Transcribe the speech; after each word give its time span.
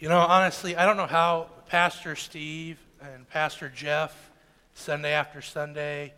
You 0.00 0.08
know, 0.08 0.20
honestly, 0.20 0.76
I 0.76 0.86
don't 0.86 0.96
know 0.96 1.06
how 1.06 1.48
Pastor 1.66 2.16
Steve 2.16 2.78
and 3.02 3.28
Pastor 3.28 3.68
Jeff, 3.68 4.30
Sunday 4.72 5.12
after 5.12 5.42
Sunday, 5.42 6.14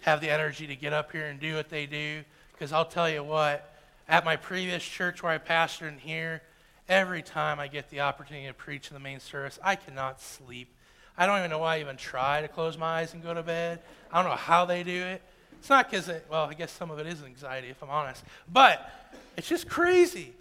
have 0.00 0.22
the 0.22 0.30
energy 0.30 0.66
to 0.68 0.74
get 0.74 0.94
up 0.94 1.12
here 1.12 1.26
and 1.26 1.38
do 1.38 1.54
what 1.54 1.68
they 1.68 1.84
do. 1.84 2.22
Because 2.52 2.72
I'll 2.72 2.86
tell 2.86 3.10
you 3.10 3.22
what, 3.22 3.76
at 4.08 4.24
my 4.24 4.36
previous 4.36 4.82
church 4.82 5.22
where 5.22 5.32
I 5.32 5.36
pastored 5.36 5.88
in 5.88 5.98
here, 5.98 6.40
every 6.88 7.20
time 7.20 7.60
I 7.60 7.68
get 7.68 7.90
the 7.90 8.00
opportunity 8.00 8.46
to 8.46 8.54
preach 8.54 8.88
in 8.88 8.94
the 8.94 9.00
main 9.00 9.20
service, 9.20 9.58
I 9.62 9.76
cannot 9.76 10.22
sleep. 10.22 10.74
I 11.18 11.26
don't 11.26 11.40
even 11.40 11.50
know 11.50 11.58
why 11.58 11.76
I 11.76 11.80
even 11.80 11.98
try 11.98 12.40
to 12.40 12.48
close 12.48 12.78
my 12.78 13.00
eyes 13.00 13.12
and 13.12 13.22
go 13.22 13.34
to 13.34 13.42
bed. 13.42 13.80
I 14.10 14.22
don't 14.22 14.30
know 14.30 14.36
how 14.38 14.64
they 14.64 14.82
do 14.82 14.98
it. 14.98 15.20
It's 15.58 15.68
not 15.68 15.90
because, 15.90 16.08
it, 16.08 16.24
well, 16.30 16.46
I 16.46 16.54
guess 16.54 16.72
some 16.72 16.90
of 16.90 16.98
it 16.98 17.06
is 17.06 17.22
anxiety, 17.22 17.68
if 17.68 17.82
I'm 17.82 17.90
honest. 17.90 18.24
But 18.50 18.90
it's 19.36 19.46
just 19.46 19.68
crazy. 19.68 20.32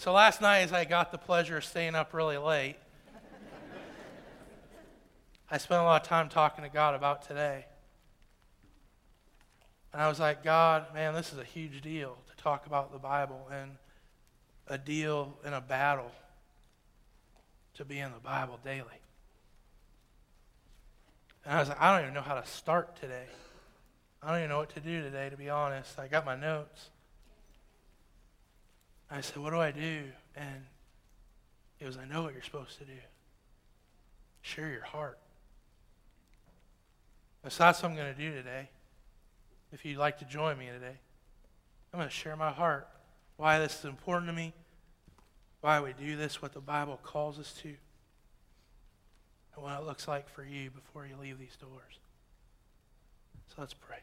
So 0.00 0.14
last 0.14 0.40
night, 0.40 0.60
as 0.60 0.72
I 0.72 0.86
got 0.86 1.12
the 1.12 1.18
pleasure 1.18 1.58
of 1.58 1.64
staying 1.66 1.94
up 1.94 2.14
really 2.14 2.38
late, 2.38 2.76
I 5.50 5.58
spent 5.58 5.82
a 5.82 5.84
lot 5.84 6.00
of 6.00 6.08
time 6.08 6.30
talking 6.30 6.64
to 6.64 6.70
God 6.70 6.94
about 6.94 7.28
today. 7.28 7.66
And 9.92 10.00
I 10.00 10.08
was 10.08 10.18
like, 10.18 10.42
God, 10.42 10.86
man, 10.94 11.12
this 11.12 11.34
is 11.34 11.38
a 11.38 11.44
huge 11.44 11.82
deal 11.82 12.16
to 12.30 12.42
talk 12.42 12.64
about 12.64 12.92
the 12.92 12.98
Bible 12.98 13.46
and 13.52 13.72
a 14.68 14.78
deal 14.78 15.36
and 15.44 15.54
a 15.54 15.60
battle 15.60 16.12
to 17.74 17.84
be 17.84 17.98
in 17.98 18.10
the 18.10 18.20
Bible 18.20 18.58
daily. 18.64 18.86
And 21.44 21.56
I 21.56 21.60
was 21.60 21.68
like, 21.68 21.78
I 21.78 21.92
don't 21.92 22.04
even 22.04 22.14
know 22.14 22.22
how 22.22 22.40
to 22.40 22.46
start 22.46 22.98
today. 22.98 23.26
I 24.22 24.30
don't 24.30 24.38
even 24.38 24.48
know 24.48 24.60
what 24.60 24.74
to 24.76 24.80
do 24.80 25.02
today, 25.02 25.28
to 25.28 25.36
be 25.36 25.50
honest. 25.50 25.98
I 25.98 26.08
got 26.08 26.24
my 26.24 26.36
notes. 26.36 26.88
I 29.10 29.20
said, 29.20 29.38
What 29.38 29.50
do 29.50 29.60
I 29.60 29.70
do? 29.72 30.04
And 30.36 30.64
it 31.80 31.86
was, 31.86 31.96
I 31.96 32.04
know 32.04 32.22
what 32.22 32.32
you're 32.32 32.42
supposed 32.42 32.78
to 32.78 32.84
do. 32.84 32.92
Share 34.42 34.70
your 34.70 34.84
heart. 34.84 35.18
That's 37.42 37.58
what 37.58 37.84
I'm 37.84 37.96
going 37.96 38.14
to 38.14 38.20
do 38.20 38.32
today. 38.32 38.68
If 39.72 39.84
you'd 39.84 39.98
like 39.98 40.18
to 40.18 40.24
join 40.24 40.58
me 40.58 40.66
today, 40.66 40.98
I'm 41.92 41.98
going 41.98 42.08
to 42.08 42.14
share 42.14 42.36
my 42.36 42.50
heart, 42.50 42.88
why 43.36 43.58
this 43.58 43.78
is 43.78 43.84
important 43.84 44.28
to 44.28 44.32
me, 44.32 44.52
why 45.60 45.80
we 45.80 45.92
do 45.92 46.16
this, 46.16 46.42
what 46.42 46.52
the 46.52 46.60
Bible 46.60 47.00
calls 47.02 47.38
us 47.38 47.52
to, 47.62 47.68
and 47.68 49.64
what 49.64 49.80
it 49.80 49.86
looks 49.86 50.06
like 50.06 50.28
for 50.28 50.44
you 50.44 50.70
before 50.70 51.06
you 51.06 51.14
leave 51.20 51.38
these 51.38 51.56
doors. 51.56 51.98
So 53.48 53.54
let's 53.58 53.74
pray. 53.74 53.98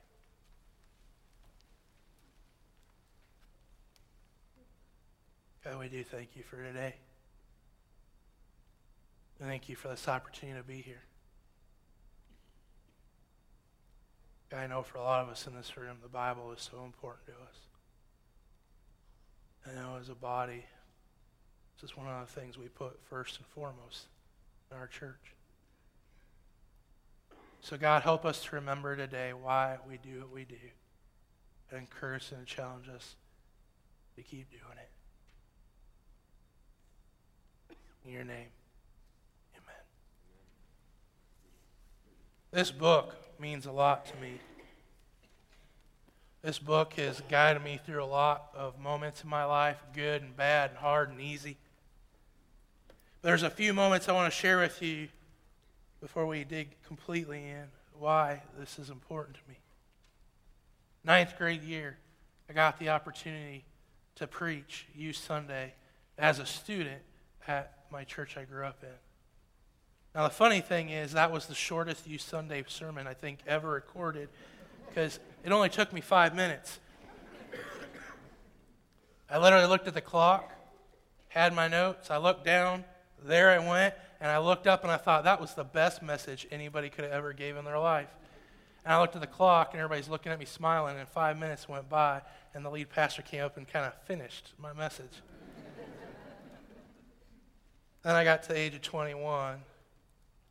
God, 5.67 5.79
we 5.79 5.89
do 5.89 6.01
thank 6.01 6.29
you 6.35 6.43
for 6.43 6.63
today. 6.63 6.95
Thank 9.41 9.67
you 9.67 9.75
for 9.75 9.89
this 9.89 10.07
opportunity 10.07 10.57
to 10.57 10.63
be 10.63 10.81
here. 10.81 11.01
God, 14.49 14.59
I 14.59 14.67
know 14.67 14.81
for 14.81 14.97
a 14.97 15.03
lot 15.03 15.21
of 15.21 15.29
us 15.29 15.45
in 15.45 15.53
this 15.55 15.75
room, 15.75 15.97
the 16.01 16.07
Bible 16.07 16.53
is 16.53 16.61
so 16.61 16.85
important 16.85 17.25
to 17.27 17.33
us. 17.33 17.57
I 19.69 19.81
know 19.81 19.97
as 19.99 20.07
a 20.07 20.15
body, 20.15 20.63
this 21.75 21.91
is 21.91 21.97
one 21.97 22.07
of 22.07 22.25
the 22.25 22.39
things 22.39 22.57
we 22.57 22.69
put 22.69 22.97
first 23.03 23.37
and 23.37 23.45
foremost 23.47 24.05
in 24.71 24.77
our 24.77 24.87
church. 24.87 25.33
So, 27.59 27.75
God, 27.75 28.03
help 28.03 28.23
us 28.23 28.41
to 28.45 28.55
remember 28.55 28.95
today 28.95 29.33
why 29.33 29.79
we 29.85 29.97
do 29.97 30.21
what 30.21 30.31
we 30.31 30.45
do 30.45 30.55
and 31.71 31.79
encourage 31.81 32.31
and 32.31 32.45
challenge 32.45 32.87
us 32.87 33.15
to 34.15 34.21
keep 34.21 34.49
doing 34.49 34.77
it. 34.77 34.96
In 38.07 38.13
your 38.13 38.23
name, 38.23 38.47
amen. 39.53 39.83
This 42.51 42.71
book 42.71 43.13
means 43.37 43.65
a 43.65 43.71
lot 43.73 44.05
to 44.05 44.15
me. 44.21 44.39
This 46.41 46.57
book 46.57 46.93
has 46.93 47.21
guided 47.27 47.65
me 47.65 47.81
through 47.85 48.01
a 48.01 48.05
lot 48.05 48.45
of 48.55 48.79
moments 48.79 49.23
in 49.23 49.29
my 49.29 49.43
life, 49.43 49.75
good 49.93 50.21
and 50.21 50.37
bad, 50.37 50.69
and 50.69 50.79
hard 50.79 51.09
and 51.09 51.19
easy. 51.19 51.57
There's 53.23 53.43
a 53.43 53.49
few 53.49 53.73
moments 53.73 54.07
I 54.07 54.13
want 54.13 54.31
to 54.31 54.39
share 54.39 54.59
with 54.59 54.81
you 54.81 55.09
before 55.99 56.25
we 56.25 56.45
dig 56.45 56.81
completely 56.87 57.43
in 57.43 57.65
why 57.99 58.41
this 58.57 58.79
is 58.79 58.89
important 58.89 59.35
to 59.35 59.41
me. 59.49 59.57
Ninth 61.03 61.37
grade 61.37 61.61
year, 61.61 61.97
I 62.49 62.53
got 62.53 62.79
the 62.79 62.87
opportunity 62.87 63.65
to 64.15 64.27
preach 64.27 64.87
Youth 64.95 65.17
Sunday 65.17 65.73
as 66.17 66.39
a 66.39 66.45
student 66.45 67.01
at 67.45 67.76
my 67.91 68.03
church 68.03 68.37
I 68.37 68.43
grew 68.43 68.65
up 68.65 68.83
in. 68.83 68.89
Now, 70.15 70.23
the 70.23 70.33
funny 70.33 70.61
thing 70.61 70.89
is, 70.89 71.13
that 71.13 71.31
was 71.31 71.45
the 71.45 71.55
shortest 71.55 72.07
Youth 72.07 72.21
Sunday 72.21 72.63
sermon 72.67 73.05
I 73.05 73.13
think 73.13 73.39
ever 73.45 73.69
recorded 73.69 74.29
because 74.87 75.19
it 75.43 75.51
only 75.51 75.69
took 75.69 75.93
me 75.93 76.01
five 76.01 76.35
minutes. 76.35 76.79
I 79.29 79.37
literally 79.37 79.67
looked 79.67 79.87
at 79.87 79.93
the 79.93 80.01
clock, 80.01 80.51
had 81.27 81.53
my 81.53 81.67
notes, 81.67 82.09
I 82.09 82.17
looked 82.17 82.45
down, 82.45 82.85
there 83.23 83.51
I 83.51 83.59
went, 83.59 83.93
and 84.19 84.31
I 84.31 84.39
looked 84.39 84.67
up 84.67 84.83
and 84.83 84.91
I 84.91 84.97
thought 84.97 85.25
that 85.25 85.39
was 85.39 85.53
the 85.53 85.63
best 85.63 86.01
message 86.01 86.47
anybody 86.49 86.89
could 86.89 87.03
have 87.03 87.13
ever 87.13 87.33
gave 87.33 87.57
in 87.57 87.65
their 87.65 87.77
life. 87.77 88.09
And 88.85 88.93
I 88.93 89.01
looked 89.01 89.15
at 89.15 89.21
the 89.21 89.27
clock 89.27 89.73
and 89.73 89.81
everybody's 89.81 90.09
looking 90.09 90.31
at 90.31 90.39
me 90.39 90.45
smiling, 90.45 90.97
and 90.97 91.07
five 91.07 91.37
minutes 91.37 91.67
went 91.67 91.89
by, 91.89 92.21
and 92.53 92.63
the 92.65 92.71
lead 92.71 92.89
pastor 92.89 93.21
came 93.21 93.43
up 93.43 93.57
and 93.57 93.67
kind 93.67 93.85
of 93.85 93.93
finished 94.05 94.53
my 94.57 94.73
message. 94.73 95.21
Then 98.03 98.15
I 98.15 98.23
got 98.23 98.43
to 98.43 98.49
the 98.49 98.57
age 98.57 98.73
of 98.75 98.81
21 98.81 99.59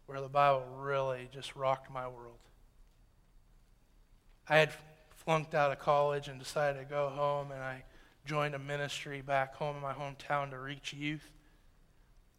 where 0.06 0.20
the 0.20 0.28
Bible 0.28 0.64
really 0.78 1.28
just 1.32 1.56
rocked 1.56 1.90
my 1.90 2.06
world. 2.06 2.38
I 4.48 4.58
had 4.58 4.72
flunked 5.10 5.54
out 5.54 5.72
of 5.72 5.80
college 5.80 6.28
and 6.28 6.38
decided 6.38 6.78
to 6.78 6.84
go 6.84 7.08
home, 7.08 7.50
and 7.50 7.60
I 7.60 7.82
joined 8.24 8.54
a 8.54 8.58
ministry 8.58 9.20
back 9.20 9.56
home 9.56 9.76
in 9.76 9.82
my 9.82 9.92
hometown 9.92 10.50
to 10.50 10.58
reach 10.58 10.92
youth 10.92 11.28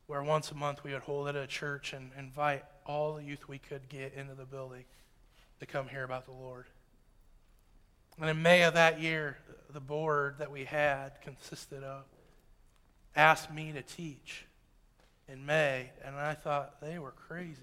where 0.07 0.23
once 0.23 0.51
a 0.51 0.55
month 0.55 0.83
we 0.83 0.93
would 0.93 1.01
hold 1.01 1.27
it 1.27 1.35
at 1.35 1.43
a 1.43 1.47
church 1.47 1.93
and 1.93 2.11
invite 2.17 2.63
all 2.85 3.15
the 3.15 3.23
youth 3.23 3.47
we 3.47 3.57
could 3.57 3.89
get 3.89 4.13
into 4.13 4.33
the 4.33 4.45
building 4.45 4.85
to 5.59 5.65
come 5.65 5.87
hear 5.87 6.03
about 6.03 6.25
the 6.25 6.31
Lord. 6.31 6.65
And 8.19 8.29
in 8.29 8.41
May 8.41 8.63
of 8.63 8.73
that 8.73 9.01
year, 9.01 9.37
the 9.69 9.81
board 9.81 10.35
that 10.39 10.49
we 10.49 10.63
had 10.63 11.21
consisted 11.21 11.83
of 11.83 12.05
asked 13.15 13.53
me 13.53 13.73
to 13.73 13.81
teach 13.81 14.45
in 15.27 15.45
May, 15.45 15.91
and 16.03 16.15
I 16.15 16.33
thought 16.33 16.79
they 16.81 16.99
were 16.99 17.11
crazy. 17.11 17.61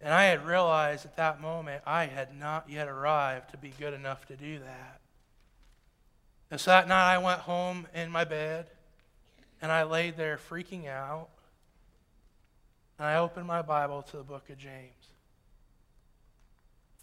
And 0.00 0.12
I 0.12 0.24
had 0.24 0.44
realized 0.44 1.04
at 1.06 1.16
that 1.16 1.40
moment 1.40 1.82
I 1.86 2.06
had 2.06 2.36
not 2.36 2.68
yet 2.68 2.88
arrived 2.88 3.50
to 3.52 3.56
be 3.56 3.72
good 3.78 3.94
enough 3.94 4.26
to 4.26 4.36
do 4.36 4.58
that. 4.58 5.00
And 6.50 6.60
so 6.60 6.72
that 6.72 6.88
night 6.88 7.14
I 7.14 7.18
went 7.18 7.40
home 7.40 7.86
in 7.94 8.10
my 8.10 8.24
bed 8.24 8.66
and 9.62 9.70
I 9.70 9.84
laid 9.84 10.16
there 10.16 10.38
freaking 10.50 10.88
out. 10.88 11.28
And 12.98 13.06
I 13.06 13.16
opened 13.16 13.46
my 13.46 13.62
Bible 13.62 14.02
to 14.02 14.16
the 14.16 14.24
book 14.24 14.50
of 14.50 14.58
James. 14.58 14.90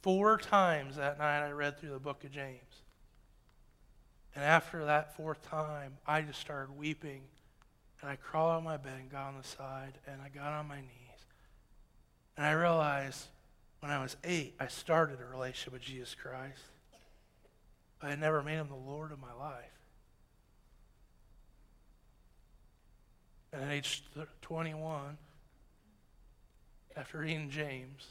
Four 0.01 0.37
times 0.37 0.97
that 0.97 1.17
night 1.17 1.45
I 1.45 1.51
read 1.51 1.79
through 1.79 1.91
the 1.91 1.99
book 1.99 2.23
of 2.25 2.31
James. 2.31 2.83
And 4.35 4.43
after 4.43 4.85
that 4.85 5.15
fourth 5.15 5.41
time, 5.49 5.97
I 6.05 6.21
just 6.21 6.39
started 6.39 6.77
weeping. 6.77 7.21
And 8.01 8.09
I 8.09 8.15
crawled 8.15 8.51
out 8.51 8.57
of 8.59 8.63
my 8.63 8.77
bed 8.77 8.93
and 8.99 9.11
got 9.11 9.27
on 9.27 9.37
the 9.37 9.47
side, 9.47 9.93
and 10.07 10.21
I 10.21 10.29
got 10.29 10.53
on 10.53 10.67
my 10.67 10.79
knees. 10.79 11.25
And 12.37 12.45
I 12.45 12.51
realized 12.51 13.25
when 13.81 13.91
I 13.91 14.01
was 14.01 14.15
eight, 14.23 14.55
I 14.59 14.67
started 14.67 15.19
a 15.19 15.25
relationship 15.25 15.73
with 15.73 15.81
Jesus 15.81 16.15
Christ. 16.15 16.61
I 18.01 18.09
had 18.09 18.19
never 18.19 18.41
made 18.41 18.55
him 18.55 18.69
the 18.69 18.75
Lord 18.75 19.11
of 19.11 19.19
my 19.19 19.33
life. 19.33 19.65
And 23.51 23.63
at 23.63 23.71
age 23.71 24.03
21, 24.41 25.17
after 26.95 27.19
reading 27.19 27.49
James, 27.49 28.07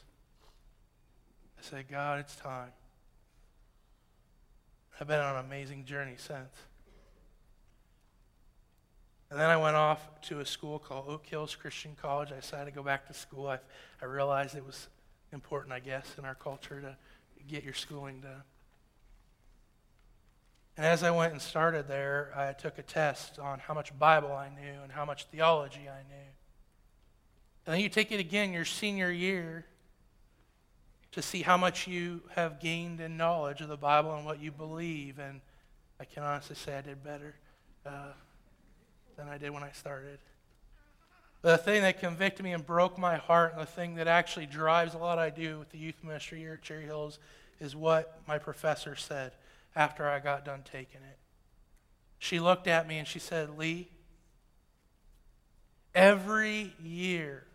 I 1.57 1.61
said, 1.61 1.89
God, 1.89 2.19
it's 2.19 2.35
time. 2.35 2.71
I've 4.99 5.07
been 5.07 5.19
on 5.19 5.37
an 5.37 5.45
amazing 5.45 5.85
journey 5.85 6.15
since. 6.17 6.55
And 9.29 9.39
then 9.39 9.49
I 9.49 9.57
went 9.57 9.75
off 9.75 10.07
to 10.23 10.39
a 10.39 10.45
school 10.45 10.79
called 10.79 11.05
Oak 11.07 11.25
Hills 11.25 11.55
Christian 11.55 11.95
College. 12.01 12.31
I 12.31 12.39
decided 12.39 12.65
to 12.65 12.71
go 12.71 12.81
back 12.81 13.07
to 13.07 13.13
school. 13.13 13.47
I, 13.47 13.59
I 14.01 14.05
realized 14.05 14.55
it 14.55 14.65
was 14.65 14.87
important, 15.31 15.71
I 15.71 15.79
guess, 15.79 16.15
in 16.17 16.25
our 16.25 16.33
culture 16.33 16.81
to 16.81 16.95
get 17.47 17.63
your 17.63 17.75
schooling 17.75 18.21
done. 18.21 18.41
And 20.77 20.85
as 20.85 21.03
I 21.03 21.11
went 21.11 21.33
and 21.33 21.41
started 21.41 21.87
there, 21.87 22.31
I 22.35 22.53
took 22.53 22.79
a 22.79 22.81
test 22.81 23.37
on 23.37 23.59
how 23.59 23.73
much 23.73 23.97
Bible 23.99 24.31
I 24.31 24.49
knew 24.49 24.81
and 24.81 24.91
how 24.91 25.05
much 25.05 25.25
theology 25.25 25.89
I 25.89 26.01
knew. 26.07 26.29
And 27.65 27.75
then 27.75 27.81
you 27.81 27.89
take 27.89 28.11
it 28.11 28.19
again 28.19 28.51
your 28.51 28.65
senior 28.65 29.11
year 29.11 29.65
to 31.11 31.21
see 31.21 31.41
how 31.41 31.57
much 31.57 31.87
you 31.87 32.21
have 32.35 32.59
gained 32.59 33.01
in 33.01 33.17
knowledge 33.17 33.61
of 33.61 33.67
the 33.67 33.77
Bible 33.77 34.15
and 34.15 34.25
what 34.25 34.41
you 34.41 34.51
believe. 34.51 35.19
And 35.19 35.41
I 35.99 36.05
can 36.05 36.23
honestly 36.23 36.55
say 36.55 36.77
I 36.77 36.81
did 36.81 37.03
better 37.03 37.35
uh, 37.85 38.13
than 39.19 39.29
I 39.29 39.37
did 39.37 39.51
when 39.51 39.63
I 39.63 39.71
started. 39.71 40.19
The 41.41 41.57
thing 41.57 41.83
that 41.83 41.99
convicted 41.99 42.43
me 42.43 42.53
and 42.53 42.65
broke 42.65 42.97
my 42.97 43.17
heart, 43.17 43.53
and 43.53 43.61
the 43.61 43.65
thing 43.65 43.95
that 43.95 44.07
actually 44.07 44.45
drives 44.45 44.93
a 44.93 44.97
lot 44.97 45.19
I 45.19 45.29
do 45.29 45.59
with 45.59 45.69
the 45.69 45.77
youth 45.77 46.03
ministry 46.03 46.39
here 46.39 46.53
at 46.53 46.61
Cherry 46.61 46.83
Hills, 46.83 47.19
is 47.59 47.75
what 47.75 48.21
my 48.27 48.37
professor 48.37 48.95
said 48.95 49.31
after 49.75 50.07
I 50.07 50.19
got 50.19 50.43
done 50.43 50.63
taking 50.65 51.01
it. 51.01 51.17
She 52.17 52.39
looked 52.39 52.67
at 52.67 52.87
me 52.87 52.97
and 52.97 53.07
she 53.07 53.19
said, 53.19 53.57
Lee, 53.57 53.89
every 55.95 56.73
year 56.83 57.45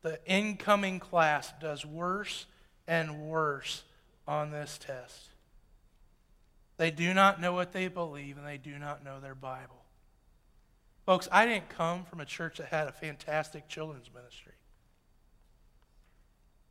the 0.00 0.18
incoming 0.26 0.98
class 0.98 1.52
does 1.60 1.84
worse 1.84 2.46
and 2.86 3.28
worse 3.28 3.82
on 4.26 4.50
this 4.50 4.78
test. 4.78 5.28
They 6.78 6.90
do 6.90 7.12
not 7.12 7.40
know 7.40 7.52
what 7.52 7.72
they 7.72 7.88
believe 7.88 8.38
and 8.38 8.46
they 8.46 8.58
do 8.58 8.78
not 8.78 9.04
know 9.04 9.20
their 9.20 9.34
Bible. 9.34 9.81
Folks, 11.04 11.28
I 11.32 11.46
didn't 11.46 11.68
come 11.68 12.04
from 12.04 12.20
a 12.20 12.24
church 12.24 12.58
that 12.58 12.68
had 12.68 12.86
a 12.86 12.92
fantastic 12.92 13.68
children's 13.68 14.10
ministry. 14.14 14.52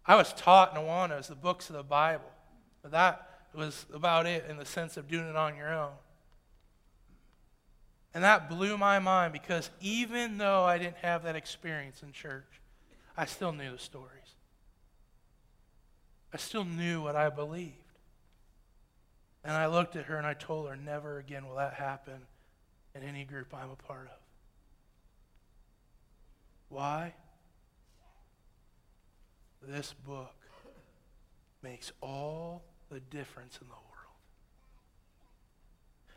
I 0.06 0.16
was 0.16 0.34
taught 0.34 0.76
in 0.76 0.82
Awana 0.82 1.26
the 1.28 1.36
books 1.36 1.70
of 1.70 1.76
the 1.76 1.84
Bible, 1.84 2.32
but 2.82 2.92
that 2.92 3.28
was 3.54 3.86
about 3.94 4.26
it 4.26 4.46
in 4.50 4.58
the 4.58 4.66
sense 4.66 4.98
of 4.98 5.08
doing 5.08 5.28
it 5.28 5.36
on 5.36 5.56
your 5.56 5.74
own. 5.74 5.92
And 8.14 8.24
that 8.24 8.50
blew 8.50 8.78
my 8.78 9.00
mind 9.00 9.34
because 9.34 9.70
even 9.80 10.38
though 10.38 10.64
I 10.64 10.78
didn't 10.78 10.98
have 10.98 11.24
that 11.24 11.36
experience 11.36 12.04
in 12.04 12.12
church, 12.12 12.62
I 13.16 13.26
still 13.26 13.52
knew 13.52 13.72
the 13.72 13.80
stories. 13.80 14.36
I 16.34 16.38
still 16.38 16.66
knew 16.66 17.02
what 17.02 17.16
I 17.16 17.30
believed. 17.30 17.76
And 19.44 19.54
I 19.54 19.68
looked 19.68 19.96
at 19.96 20.06
her 20.06 20.18
and 20.18 20.28
I 20.28 20.34
told 20.34 20.70
her, 20.70 20.76
never 20.76 21.20
again 21.20 21.48
will 21.48 21.56
that 21.56 21.74
happen 21.74 22.22
in 22.96 23.04
any 23.04 23.24
group 23.24 23.54
I'm 23.54 23.72
a 23.72 23.76
part 23.76 24.08
of. 24.08 24.21
Why? 26.72 27.14
This 29.62 29.94
book 30.06 30.34
makes 31.62 31.92
all 32.02 32.64
the 32.90 33.02
difference 33.02 33.60
in 33.62 33.68
the 33.68 33.74
world. 33.74 34.18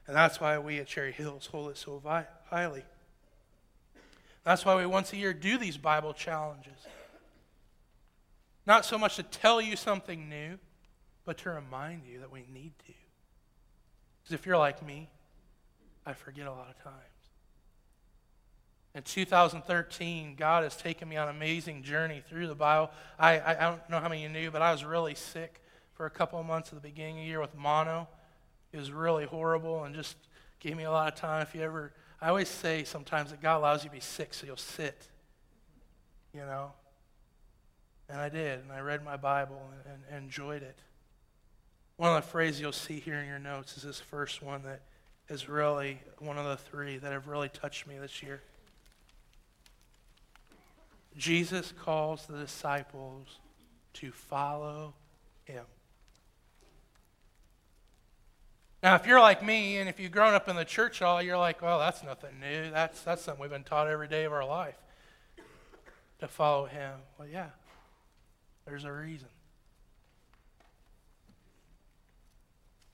And 0.06 0.16
that's 0.16 0.40
why 0.40 0.56
we 0.58 0.78
at 0.78 0.86
Cherry 0.86 1.12
Hills 1.12 1.46
hold 1.46 1.70
it 1.70 1.76
so 1.76 1.98
vi- 1.98 2.26
highly. 2.46 2.84
That's 4.44 4.64
why 4.64 4.76
we 4.76 4.86
once 4.86 5.12
a 5.12 5.16
year 5.16 5.34
do 5.34 5.58
these 5.58 5.76
Bible 5.76 6.14
challenges. 6.14 6.86
Not 8.64 8.84
so 8.84 8.96
much 8.96 9.16
to 9.16 9.24
tell 9.24 9.60
you 9.60 9.74
something 9.74 10.28
new, 10.28 10.58
but 11.24 11.36
to 11.38 11.50
remind 11.50 12.06
you 12.06 12.20
that 12.20 12.30
we 12.30 12.44
need 12.52 12.72
to. 12.86 12.92
Because 14.22 14.34
if 14.34 14.46
you're 14.46 14.56
like 14.56 14.86
me, 14.86 15.10
I 16.06 16.12
forget 16.12 16.46
a 16.46 16.52
lot 16.52 16.68
of 16.68 16.82
times. 16.82 17.13
In 18.94 19.02
2013, 19.02 20.36
God 20.36 20.62
has 20.62 20.76
taken 20.76 21.08
me 21.08 21.16
on 21.16 21.28
an 21.28 21.34
amazing 21.34 21.82
journey 21.82 22.22
through 22.28 22.46
the 22.46 22.54
Bible. 22.54 22.92
I, 23.18 23.40
I, 23.40 23.50
I 23.50 23.70
don't 23.70 23.90
know 23.90 23.98
how 23.98 24.08
many 24.08 24.24
of 24.24 24.30
you 24.30 24.40
knew, 24.40 24.50
but 24.52 24.62
I 24.62 24.70
was 24.70 24.84
really 24.84 25.16
sick 25.16 25.60
for 25.94 26.06
a 26.06 26.10
couple 26.10 26.38
of 26.38 26.46
months 26.46 26.68
at 26.68 26.76
the 26.80 26.88
beginning 26.88 27.16
of 27.16 27.22
the 27.22 27.26
year 27.26 27.40
with 27.40 27.56
mono. 27.56 28.06
It 28.72 28.78
was 28.78 28.92
really 28.92 29.24
horrible 29.24 29.82
and 29.82 29.96
just 29.96 30.16
gave 30.60 30.76
me 30.76 30.84
a 30.84 30.92
lot 30.92 31.12
of 31.12 31.18
time. 31.18 31.42
If 31.42 31.56
you 31.56 31.62
ever, 31.62 31.92
I 32.20 32.28
always 32.28 32.48
say 32.48 32.84
sometimes 32.84 33.30
that 33.30 33.42
God 33.42 33.58
allows 33.58 33.82
you 33.82 33.90
to 33.90 33.94
be 33.96 34.00
sick 34.00 34.32
so 34.32 34.46
you'll 34.46 34.56
sit, 34.56 35.08
you 36.32 36.40
know. 36.40 36.72
And 38.08 38.20
I 38.20 38.28
did, 38.28 38.60
and 38.60 38.70
I 38.70 38.78
read 38.78 39.04
my 39.04 39.16
Bible 39.16 39.60
and, 39.86 40.02
and 40.08 40.24
enjoyed 40.24 40.62
it. 40.62 40.78
One 41.96 42.16
of 42.16 42.22
the 42.22 42.28
phrases 42.28 42.60
you'll 42.60 42.72
see 42.72 43.00
here 43.00 43.16
in 43.16 43.26
your 43.26 43.40
notes 43.40 43.76
is 43.76 43.82
this 43.82 43.98
first 43.98 44.40
one 44.40 44.62
that 44.62 44.82
is 45.28 45.48
really 45.48 46.00
one 46.18 46.38
of 46.38 46.44
the 46.44 46.56
three 46.56 46.98
that 46.98 47.10
have 47.10 47.26
really 47.26 47.48
touched 47.48 47.88
me 47.88 47.98
this 47.98 48.22
year. 48.22 48.40
Jesus 51.16 51.72
calls 51.72 52.26
the 52.26 52.36
disciples 52.36 53.38
to 53.94 54.10
follow 54.10 54.94
him. 55.44 55.64
Now, 58.82 58.96
if 58.96 59.06
you're 59.06 59.20
like 59.20 59.42
me 59.42 59.78
and 59.78 59.88
if 59.88 59.98
you've 59.98 60.12
grown 60.12 60.34
up 60.34 60.48
in 60.48 60.56
the 60.56 60.64
church 60.64 61.00
all, 61.00 61.22
you're 61.22 61.38
like, 61.38 61.62
well, 61.62 61.78
that's 61.78 62.02
nothing 62.02 62.38
new. 62.40 62.70
That's, 62.70 63.00
that's 63.02 63.22
something 63.22 63.40
we've 63.40 63.50
been 63.50 63.64
taught 63.64 63.88
every 63.88 64.08
day 64.08 64.24
of 64.24 64.32
our 64.32 64.46
life 64.46 64.76
to 66.18 66.28
follow 66.28 66.66
him. 66.66 66.92
Well, 67.18 67.26
yeah, 67.26 67.48
there's 68.66 68.84
a 68.84 68.92
reason. 68.92 69.28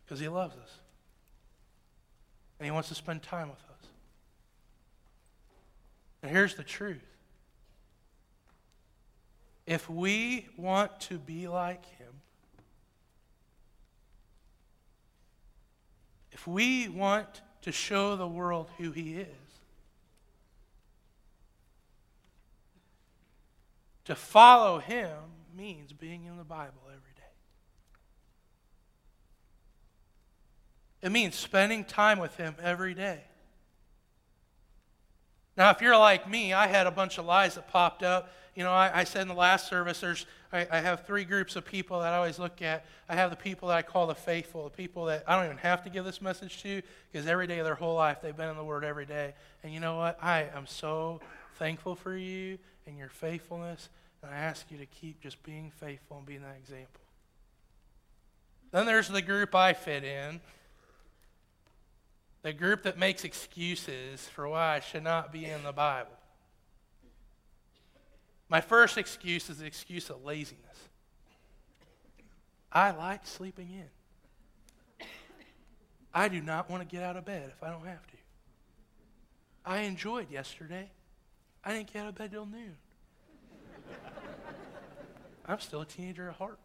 Because 0.04 0.20
he 0.20 0.28
loves 0.28 0.54
us. 0.56 0.78
And 2.58 2.66
he 2.66 2.70
wants 2.70 2.88
to 2.90 2.94
spend 2.94 3.22
time 3.22 3.48
with 3.48 3.58
us. 3.58 3.88
And 6.22 6.30
here's 6.30 6.54
the 6.54 6.62
truth 6.62 7.09
if 9.70 9.88
we 9.88 10.48
want 10.56 10.98
to 10.98 11.16
be 11.16 11.46
like 11.46 11.86
him, 11.86 12.08
if 16.32 16.44
we 16.44 16.88
want 16.88 17.40
to 17.62 17.70
show 17.70 18.16
the 18.16 18.26
world 18.26 18.68
who 18.78 18.90
He 18.90 19.12
is, 19.12 19.28
to 24.06 24.16
follow 24.16 24.80
Him 24.80 25.16
means 25.56 25.92
being 25.92 26.24
in 26.24 26.36
the 26.36 26.42
Bible 26.42 26.82
every 26.88 27.14
day. 27.14 27.22
It 31.00 31.12
means 31.12 31.36
spending 31.36 31.84
time 31.84 32.18
with 32.18 32.36
Him 32.36 32.56
every 32.60 32.94
day. 32.94 33.20
Now, 35.56 35.70
if 35.70 35.80
you're 35.80 35.96
like 35.96 36.28
me, 36.28 36.52
I 36.52 36.66
had 36.66 36.88
a 36.88 36.90
bunch 36.90 37.18
of 37.18 37.24
lies 37.24 37.54
that 37.54 37.68
popped 37.68 38.02
up. 38.02 38.32
You 38.54 38.64
know, 38.64 38.72
I, 38.72 39.00
I 39.00 39.04
said 39.04 39.22
in 39.22 39.28
the 39.28 39.34
last 39.34 39.68
service, 39.68 40.00
there's 40.00 40.26
I, 40.52 40.66
I, 40.70 40.80
have 40.80 41.06
three 41.06 41.24
groups 41.24 41.54
of 41.54 41.64
people 41.64 42.00
that 42.00 42.12
I 42.12 42.16
always 42.16 42.38
look 42.38 42.60
at. 42.60 42.84
I 43.08 43.14
have 43.14 43.30
the 43.30 43.36
people 43.36 43.68
that 43.68 43.76
I 43.76 43.82
call 43.82 44.08
the 44.08 44.14
faithful, 44.14 44.64
the 44.64 44.70
people 44.70 45.04
that 45.04 45.22
I 45.26 45.36
don't 45.36 45.44
even 45.44 45.58
have 45.58 45.84
to 45.84 45.90
give 45.90 46.04
this 46.04 46.20
message 46.20 46.60
to 46.62 46.82
because 47.10 47.26
every 47.26 47.46
day 47.46 47.58
of 47.60 47.64
their 47.64 47.76
whole 47.76 47.94
life 47.94 48.20
they've 48.20 48.36
been 48.36 48.48
in 48.48 48.56
the 48.56 48.64
Word 48.64 48.84
every 48.84 49.06
day. 49.06 49.34
And 49.62 49.72
you 49.72 49.78
know 49.78 49.96
what? 49.96 50.18
I 50.22 50.48
am 50.54 50.66
so 50.66 51.20
thankful 51.56 51.94
for 51.94 52.16
you 52.16 52.58
and 52.86 52.98
your 52.98 53.08
faithfulness. 53.08 53.88
And 54.22 54.32
I 54.32 54.36
ask 54.36 54.66
you 54.70 54.78
to 54.78 54.86
keep 54.86 55.20
just 55.20 55.42
being 55.44 55.70
faithful 55.70 56.18
and 56.18 56.26
being 56.26 56.42
that 56.42 56.56
example. 56.58 57.00
Then 58.72 58.86
there's 58.86 59.08
the 59.08 59.22
group 59.22 59.54
I 59.54 59.72
fit 59.72 60.04
in 60.04 60.40
the 62.42 62.52
group 62.52 62.84
that 62.84 62.98
makes 62.98 63.24
excuses 63.24 64.26
for 64.28 64.48
why 64.48 64.76
I 64.76 64.80
should 64.80 65.04
not 65.04 65.32
be 65.32 65.44
in 65.44 65.62
the 65.62 65.72
Bible. 65.72 66.10
My 68.50 68.60
first 68.60 68.98
excuse 68.98 69.48
is 69.48 69.58
the 69.58 69.66
excuse 69.66 70.10
of 70.10 70.24
laziness. 70.24 70.88
I 72.72 72.90
like 72.90 73.24
sleeping 73.24 73.70
in. 73.70 75.06
I 76.12 76.26
do 76.26 76.40
not 76.40 76.68
want 76.68 76.82
to 76.82 76.96
get 76.96 77.04
out 77.04 77.16
of 77.16 77.24
bed 77.24 77.52
if 77.56 77.62
I 77.62 77.70
don't 77.70 77.86
have 77.86 78.04
to. 78.08 78.16
I 79.64 79.82
enjoyed 79.82 80.30
yesterday. 80.32 80.90
I 81.64 81.72
didn't 81.72 81.92
get 81.92 82.02
out 82.02 82.08
of 82.08 82.16
bed 82.16 82.32
till 82.32 82.44
noon. 82.44 82.76
I'm 85.46 85.60
still 85.60 85.82
a 85.82 85.86
teenager 85.86 86.28
at 86.28 86.36
heart. 86.36 86.58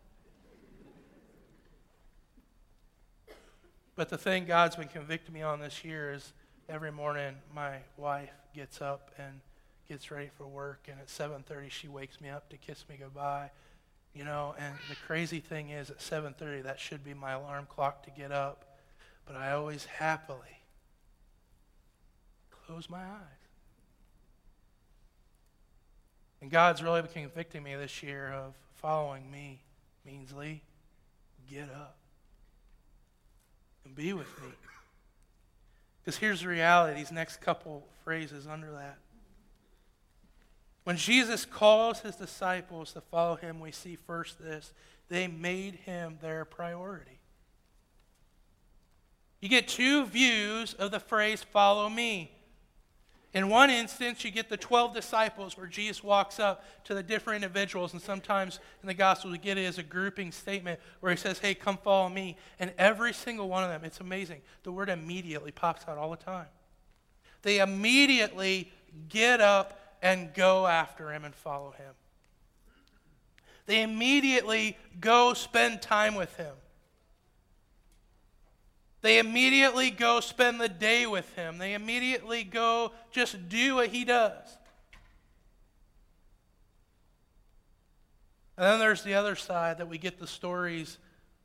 But 3.96 4.10
the 4.10 4.18
thing 4.18 4.46
God's 4.46 4.76
been 4.76 4.88
convicting 4.88 5.34
me 5.34 5.44
on 5.44 5.60
this 5.60 5.86
year 5.86 6.14
is 6.14 6.34
every 6.68 6.92
morning 6.92 7.36
my 7.54 7.78
wife 7.96 8.32
gets 8.56 8.82
up 8.82 9.12
and 9.20 9.40
gets 9.88 10.12
ready 10.12 10.30
for 10.38 10.48
work 10.48 10.88
and 10.90 11.00
at 11.00 11.08
7:30 11.08 11.70
she 11.70 11.88
wakes 11.88 12.20
me 12.20 12.30
up 12.30 12.50
to 12.50 12.58
kiss 12.58 12.86
me 12.90 12.98
goodbye. 12.98 13.52
You 14.14 14.24
know, 14.24 14.56
and 14.58 14.76
the 14.90 14.96
crazy 14.96 15.40
thing 15.40 15.70
is 15.70 15.90
at 15.90 16.02
7:30 16.02 16.64
that 16.64 16.80
should 16.80 17.04
be 17.04 17.14
my 17.14 17.32
alarm 17.32 17.68
clock 17.68 18.04
to 18.04 18.12
get 18.12 18.32
up, 18.32 18.80
but 19.26 19.36
I 19.36 19.52
always 19.52 19.86
happily 19.86 20.62
close 22.50 22.90
my 22.90 23.04
eyes. 23.04 23.46
And 26.42 26.52
God's 26.52 26.82
really 26.82 27.02
been 27.02 27.12
convicting 27.12 27.64
me 27.64 27.76
this 27.76 28.04
year 28.04 28.32
of 28.32 28.54
following 28.76 29.30
me 29.32 29.62
means 30.06 30.32
Lee, 30.32 30.62
get 31.50 31.70
up 31.72 31.98
and 33.84 33.96
be 33.96 34.14
with 34.14 34.28
me. 34.42 34.50
Because 36.04 36.18
here's 36.18 36.42
the 36.42 36.48
reality 36.48 37.00
these 37.00 37.12
next 37.12 37.42
couple 37.42 37.88
phrases 38.04 38.46
under 38.48 38.72
that. 38.72 38.98
When 40.86 40.98
Jesus 40.98 41.46
calls 41.46 42.02
his 42.02 42.16
disciples 42.16 42.94
to 42.94 43.02
follow 43.02 43.36
him, 43.36 43.60
we 43.60 43.72
see 43.72 43.96
first 43.96 44.40
this 44.40 44.72
they 45.10 45.28
made 45.28 45.76
him 45.76 46.18
their 46.22 46.46
priority. 46.46 47.20
You 49.42 49.50
get 49.50 49.68
two 49.68 50.06
views 50.06 50.74
of 50.76 50.92
the 50.92 51.00
phrase 51.00 51.44
follow 51.44 51.90
me. 51.90 52.32
In 53.34 53.50
one 53.50 53.70
instance, 53.70 54.24
you 54.24 54.32
get 54.32 54.48
the 54.48 54.58
12 54.58 54.94
disciples 54.94 55.58
where 55.58 55.68
Jesus 55.68 56.04
walks 56.04 56.40
up 56.40 56.64
to 56.86 56.94
the 56.94 57.04
different 57.04 57.44
individuals, 57.44 57.94
and 57.94 58.02
sometimes 58.02 58.60
in 58.82 58.88
the 58.88 58.94
Gospels 58.94 59.32
we 59.32 59.38
get 59.38 59.58
it 59.58 59.66
as 59.66 59.78
a 59.78 59.84
grouping 59.84 60.32
statement 60.32 60.80
where 61.00 61.12
he 61.12 61.18
says, 61.18 61.40
Hey, 61.40 61.54
come 61.54 61.78
follow 61.78 62.10
me. 62.10 62.38
And 62.60 62.72
every 62.78 63.12
single 63.12 63.50
one 63.50 63.64
of 63.64 63.70
them, 63.70 63.84
it's 63.84 64.00
amazing. 64.00 64.42
The 64.64 64.72
word 64.72 64.90
immediately 64.90 65.52
pops 65.52 65.88
out 65.88 65.98
all 65.98 66.12
the 66.12 66.18
time. 66.18 66.48
They 67.42 67.60
immediately 67.60 68.72
get 69.10 69.42
up 69.42 69.85
and 70.02 70.34
go 70.34 70.68
after 70.68 71.12
him 71.12 71.26
and 71.26 71.34
follow 71.34 71.72
him. 71.72 71.94
They 73.66 73.82
immediately 73.82 74.78
go 75.00 75.34
spend 75.34 75.82
time 75.82 76.16
with 76.16 76.36
him. 76.36 76.54
They 79.02 79.20
immediately 79.20 79.92
go 79.92 80.20
spend 80.20 80.60
the 80.60 80.70
day 80.70 81.06
with 81.06 81.32
him. 81.36 81.58
They 81.58 81.74
immediately 81.74 82.44
go 82.44 82.92
just 83.12 83.50
do 83.50 83.76
what 83.76 83.90
he 83.90 84.04
does. 84.04 84.58
And 88.58 88.66
then 88.66 88.80
there's 88.80 89.04
the 89.04 89.16
other 89.16 89.36
side 89.36 89.78
that 89.80 89.90
we 89.90 89.98
get 89.98 90.18
the 90.20 90.28
stories 90.28 90.98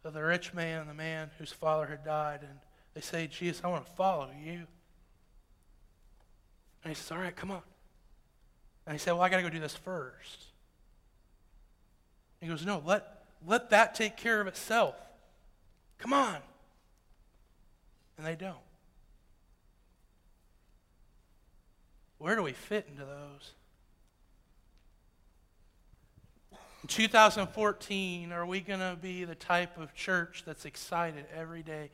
of 0.04 0.14
the 0.14 0.22
rich 0.22 0.54
man, 0.54 0.80
and 0.80 0.88
the 0.88 0.94
man 0.94 1.30
whose 1.38 1.52
father 1.52 1.86
had 1.86 2.04
died, 2.04 2.40
and 2.42 2.58
they 2.94 3.00
say, 3.00 3.26
Jesus, 3.26 3.60
I 3.62 3.68
want 3.68 3.84
to 3.84 3.92
follow 3.92 4.30
you. 4.42 4.66
And 6.82 6.90
he 6.90 6.94
says, 6.94 7.12
All 7.12 7.18
right, 7.18 7.34
come 7.34 7.50
on. 7.50 7.62
And 8.90 8.98
he 8.98 9.00
said, 9.00 9.12
Well, 9.12 9.22
I 9.22 9.28
got 9.28 9.36
to 9.36 9.44
go 9.44 9.50
do 9.50 9.60
this 9.60 9.76
first. 9.76 10.46
He 12.40 12.48
goes, 12.48 12.66
No, 12.66 12.82
let, 12.84 13.22
let 13.46 13.70
that 13.70 13.94
take 13.94 14.16
care 14.16 14.40
of 14.40 14.48
itself. 14.48 14.96
Come 15.98 16.12
on. 16.12 16.38
And 18.18 18.26
they 18.26 18.34
don't. 18.34 18.56
Where 22.18 22.34
do 22.34 22.42
we 22.42 22.50
fit 22.50 22.88
into 22.90 23.04
those? 23.04 23.52
In 26.82 26.88
2014, 26.88 28.32
are 28.32 28.44
we 28.44 28.58
going 28.58 28.80
to 28.80 28.98
be 29.00 29.22
the 29.22 29.36
type 29.36 29.78
of 29.78 29.94
church 29.94 30.42
that's 30.44 30.64
excited 30.64 31.26
every 31.32 31.62
day 31.62 31.90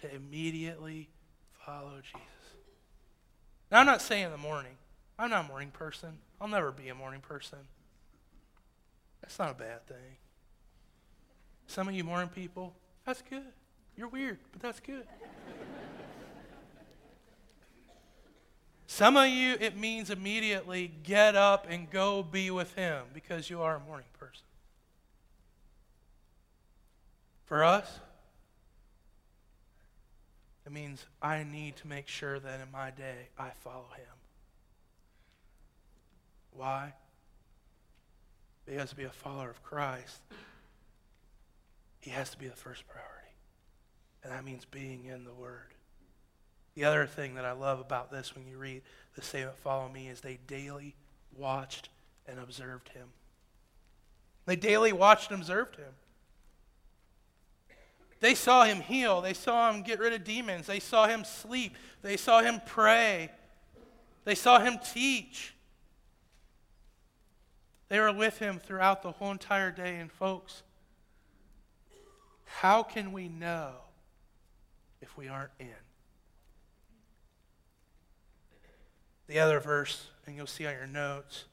to 0.00 0.12
immediately 0.12 1.10
follow 1.64 2.00
Jesus? 2.02 2.26
Now, 3.70 3.78
I'm 3.78 3.86
not 3.86 4.02
saying 4.02 4.24
in 4.24 4.32
the 4.32 4.36
morning. 4.36 4.72
I'm 5.20 5.28
not 5.28 5.44
a 5.44 5.48
morning 5.48 5.70
person. 5.70 6.16
I'll 6.40 6.48
never 6.48 6.72
be 6.72 6.88
a 6.88 6.94
morning 6.94 7.20
person. 7.20 7.58
That's 9.20 9.38
not 9.38 9.50
a 9.50 9.54
bad 9.54 9.86
thing. 9.86 10.16
Some 11.66 11.88
of 11.88 11.94
you 11.94 12.04
morning 12.04 12.30
people, 12.30 12.74
that's 13.04 13.20
good. 13.20 13.52
You're 13.98 14.08
weird, 14.08 14.38
but 14.50 14.62
that's 14.62 14.80
good. 14.80 15.04
Some 18.86 19.18
of 19.18 19.28
you, 19.28 19.58
it 19.60 19.76
means 19.76 20.08
immediately 20.08 20.90
get 21.02 21.36
up 21.36 21.66
and 21.68 21.90
go 21.90 22.22
be 22.22 22.50
with 22.50 22.74
Him 22.74 23.04
because 23.12 23.50
you 23.50 23.60
are 23.60 23.76
a 23.76 23.80
morning 23.80 24.08
person. 24.18 24.46
For 27.44 27.62
us, 27.62 28.00
it 30.64 30.72
means 30.72 31.04
I 31.20 31.44
need 31.44 31.76
to 31.76 31.86
make 31.86 32.08
sure 32.08 32.38
that 32.38 32.60
in 32.60 32.70
my 32.72 32.90
day 32.90 33.28
I 33.38 33.50
follow 33.62 33.88
Him. 33.96 34.19
Why? 36.60 36.92
Because 38.66 38.90
to 38.90 38.96
be 38.96 39.04
a 39.04 39.08
follower 39.08 39.48
of 39.48 39.62
Christ, 39.62 40.20
He 42.00 42.10
has 42.10 42.28
to 42.32 42.38
be 42.38 42.48
the 42.48 42.54
first 42.56 42.86
priority. 42.86 43.32
And 44.22 44.30
that 44.30 44.44
means 44.44 44.66
being 44.66 45.06
in 45.06 45.24
the 45.24 45.32
Word. 45.32 45.72
The 46.74 46.84
other 46.84 47.06
thing 47.06 47.36
that 47.36 47.46
I 47.46 47.52
love 47.52 47.80
about 47.80 48.12
this 48.12 48.34
when 48.34 48.46
you 48.46 48.58
read 48.58 48.82
the 49.16 49.22
statement, 49.22 49.56
Follow 49.56 49.88
Me, 49.88 50.08
is 50.08 50.20
they 50.20 50.38
daily 50.46 50.94
watched 51.34 51.88
and 52.28 52.38
observed 52.38 52.90
him. 52.90 53.08
They 54.44 54.56
daily 54.56 54.92
watched 54.92 55.30
and 55.30 55.40
observed 55.40 55.76
him. 55.76 55.94
They 58.20 58.34
saw 58.34 58.64
him 58.64 58.82
heal. 58.82 59.22
They 59.22 59.32
saw 59.32 59.72
him 59.72 59.80
get 59.80 59.98
rid 59.98 60.12
of 60.12 60.24
demons. 60.24 60.66
They 60.66 60.80
saw 60.80 61.06
him 61.06 61.24
sleep. 61.24 61.74
They 62.02 62.18
saw 62.18 62.42
him 62.42 62.60
pray. 62.66 63.30
They 64.26 64.34
saw 64.34 64.58
him 64.58 64.78
teach. 64.92 65.54
They 67.90 67.98
were 67.98 68.12
with 68.12 68.38
him 68.38 68.60
throughout 68.60 69.02
the 69.02 69.10
whole 69.10 69.32
entire 69.32 69.72
day. 69.72 69.96
And, 69.96 70.10
folks, 70.10 70.62
how 72.44 72.84
can 72.84 73.12
we 73.12 73.28
know 73.28 73.72
if 75.02 75.18
we 75.18 75.28
aren't 75.28 75.50
in? 75.58 75.66
The 79.26 79.40
other 79.40 79.58
verse, 79.58 80.06
and 80.24 80.36
you'll 80.36 80.46
see 80.46 80.66
on 80.66 80.74
your 80.74 80.86
notes, 80.86 81.44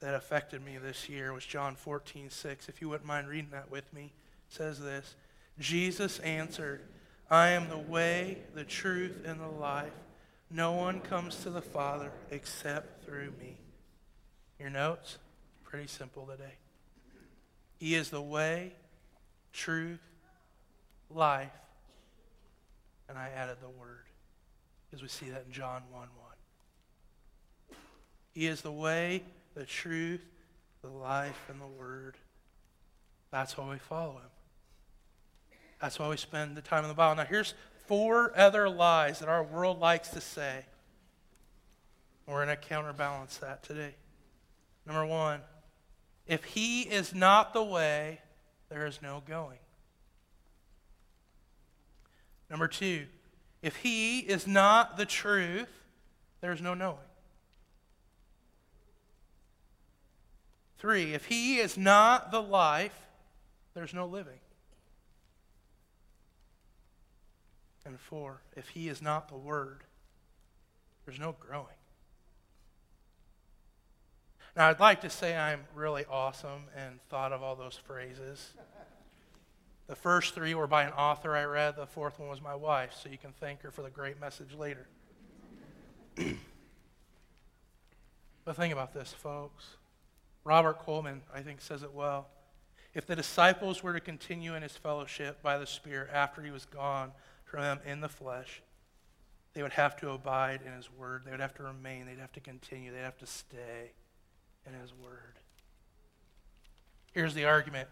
that 0.00 0.14
affected 0.14 0.62
me 0.64 0.76
this 0.76 1.08
year 1.08 1.32
was 1.32 1.46
John 1.46 1.74
14, 1.74 2.28
6. 2.28 2.68
If 2.68 2.82
you 2.82 2.88
wouldn't 2.88 3.06
mind 3.06 3.28
reading 3.28 3.50
that 3.52 3.70
with 3.70 3.90
me, 3.94 4.12
says 4.48 4.78
this 4.78 5.14
Jesus 5.58 6.18
answered, 6.18 6.82
I 7.30 7.50
am 7.50 7.70
the 7.70 7.78
way, 7.78 8.38
the 8.54 8.64
truth, 8.64 9.22
and 9.24 9.40
the 9.40 9.46
life. 9.46 9.92
No 10.50 10.72
one 10.72 11.00
comes 11.00 11.36
to 11.44 11.50
the 11.50 11.62
Father 11.62 12.12
except 12.30 13.04
through 13.06 13.32
me. 13.40 13.61
Your 14.62 14.70
notes? 14.70 15.18
Pretty 15.64 15.88
simple 15.88 16.24
today. 16.24 16.54
He 17.80 17.96
is 17.96 18.10
the 18.10 18.22
way, 18.22 18.74
truth, 19.52 19.98
life, 21.10 21.50
and 23.08 23.18
I 23.18 23.30
added 23.30 23.56
the 23.60 23.68
word. 23.68 24.04
As 24.92 25.02
we 25.02 25.08
see 25.08 25.30
that 25.30 25.46
in 25.48 25.52
John 25.52 25.82
1 25.90 26.00
1. 26.00 26.08
He 28.34 28.46
is 28.46 28.60
the 28.60 28.70
way, 28.70 29.24
the 29.54 29.64
truth, 29.64 30.24
the 30.82 30.90
life, 30.90 31.48
and 31.48 31.60
the 31.60 31.66
word. 31.66 32.16
That's 33.32 33.58
why 33.58 33.68
we 33.68 33.78
follow 33.78 34.12
him. 34.12 35.58
That's 35.80 35.98
why 35.98 36.08
we 36.08 36.16
spend 36.16 36.56
the 36.56 36.62
time 36.62 36.84
in 36.84 36.88
the 36.88 36.94
Bible. 36.94 37.16
Now, 37.16 37.24
here's 37.28 37.54
four 37.88 38.32
other 38.38 38.68
lies 38.68 39.18
that 39.18 39.28
our 39.28 39.42
world 39.42 39.80
likes 39.80 40.10
to 40.10 40.20
say. 40.20 40.66
We're 42.28 42.44
going 42.44 42.56
to 42.56 42.62
counterbalance 42.62 43.38
that 43.38 43.64
today. 43.64 43.96
Number 44.86 45.06
one, 45.06 45.40
if 46.26 46.44
he 46.44 46.82
is 46.82 47.14
not 47.14 47.52
the 47.52 47.62
way, 47.62 48.20
there 48.68 48.86
is 48.86 49.00
no 49.02 49.22
going. 49.26 49.58
Number 52.50 52.68
two, 52.68 53.06
if 53.62 53.76
he 53.76 54.20
is 54.20 54.46
not 54.46 54.96
the 54.96 55.06
truth, 55.06 55.68
there's 56.40 56.60
no 56.60 56.74
knowing. 56.74 56.98
Three, 60.78 61.14
if 61.14 61.26
he 61.26 61.58
is 61.58 61.78
not 61.78 62.32
the 62.32 62.42
life, 62.42 62.98
there's 63.74 63.94
no 63.94 64.06
living. 64.06 64.40
And 67.86 67.98
four, 67.98 68.42
if 68.56 68.68
he 68.70 68.88
is 68.88 69.00
not 69.00 69.28
the 69.28 69.36
word, 69.36 69.84
there's 71.04 71.20
no 71.20 71.36
growing. 71.38 71.66
Now, 74.54 74.68
I'd 74.68 74.80
like 74.80 75.00
to 75.00 75.08
say 75.08 75.34
I'm 75.34 75.60
really 75.74 76.04
awesome 76.10 76.64
and 76.76 77.00
thought 77.08 77.32
of 77.32 77.42
all 77.42 77.56
those 77.56 77.76
phrases. 77.76 78.50
The 79.86 79.96
first 79.96 80.34
three 80.34 80.54
were 80.54 80.66
by 80.66 80.82
an 80.84 80.92
author 80.92 81.34
I 81.34 81.44
read, 81.44 81.76
the 81.76 81.86
fourth 81.86 82.18
one 82.18 82.28
was 82.28 82.42
my 82.42 82.54
wife, 82.54 82.94
so 83.02 83.08
you 83.08 83.16
can 83.16 83.32
thank 83.32 83.62
her 83.62 83.70
for 83.70 83.80
the 83.82 83.88
great 83.90 84.20
message 84.20 84.54
later. 84.54 84.86
but 88.44 88.56
think 88.56 88.74
about 88.74 88.92
this, 88.92 89.12
folks. 89.12 89.76
Robert 90.44 90.78
Coleman, 90.80 91.22
I 91.34 91.40
think, 91.40 91.62
says 91.62 91.82
it 91.82 91.94
well. 91.94 92.28
If 92.94 93.06
the 93.06 93.16
disciples 93.16 93.82
were 93.82 93.94
to 93.94 94.00
continue 94.00 94.54
in 94.54 94.62
his 94.62 94.76
fellowship 94.76 95.42
by 95.42 95.56
the 95.56 95.66
Spirit 95.66 96.10
after 96.12 96.42
he 96.42 96.50
was 96.50 96.66
gone 96.66 97.12
from 97.44 97.62
them 97.62 97.80
in 97.86 98.02
the 98.02 98.08
flesh, 98.08 98.62
they 99.54 99.62
would 99.62 99.72
have 99.72 99.96
to 99.98 100.10
abide 100.10 100.60
in 100.66 100.72
his 100.72 100.90
word. 100.92 101.22
They 101.24 101.30
would 101.30 101.40
have 101.40 101.54
to 101.54 101.62
remain. 101.62 102.04
They'd 102.04 102.18
have 102.18 102.32
to 102.32 102.40
continue. 102.40 102.92
They'd 102.92 102.98
have 102.98 103.18
to 103.18 103.26
stay 103.26 103.92
in 104.66 104.74
his 104.80 104.92
word. 104.94 105.38
Here's 107.12 107.34
the 107.34 107.44
argument. 107.44 107.88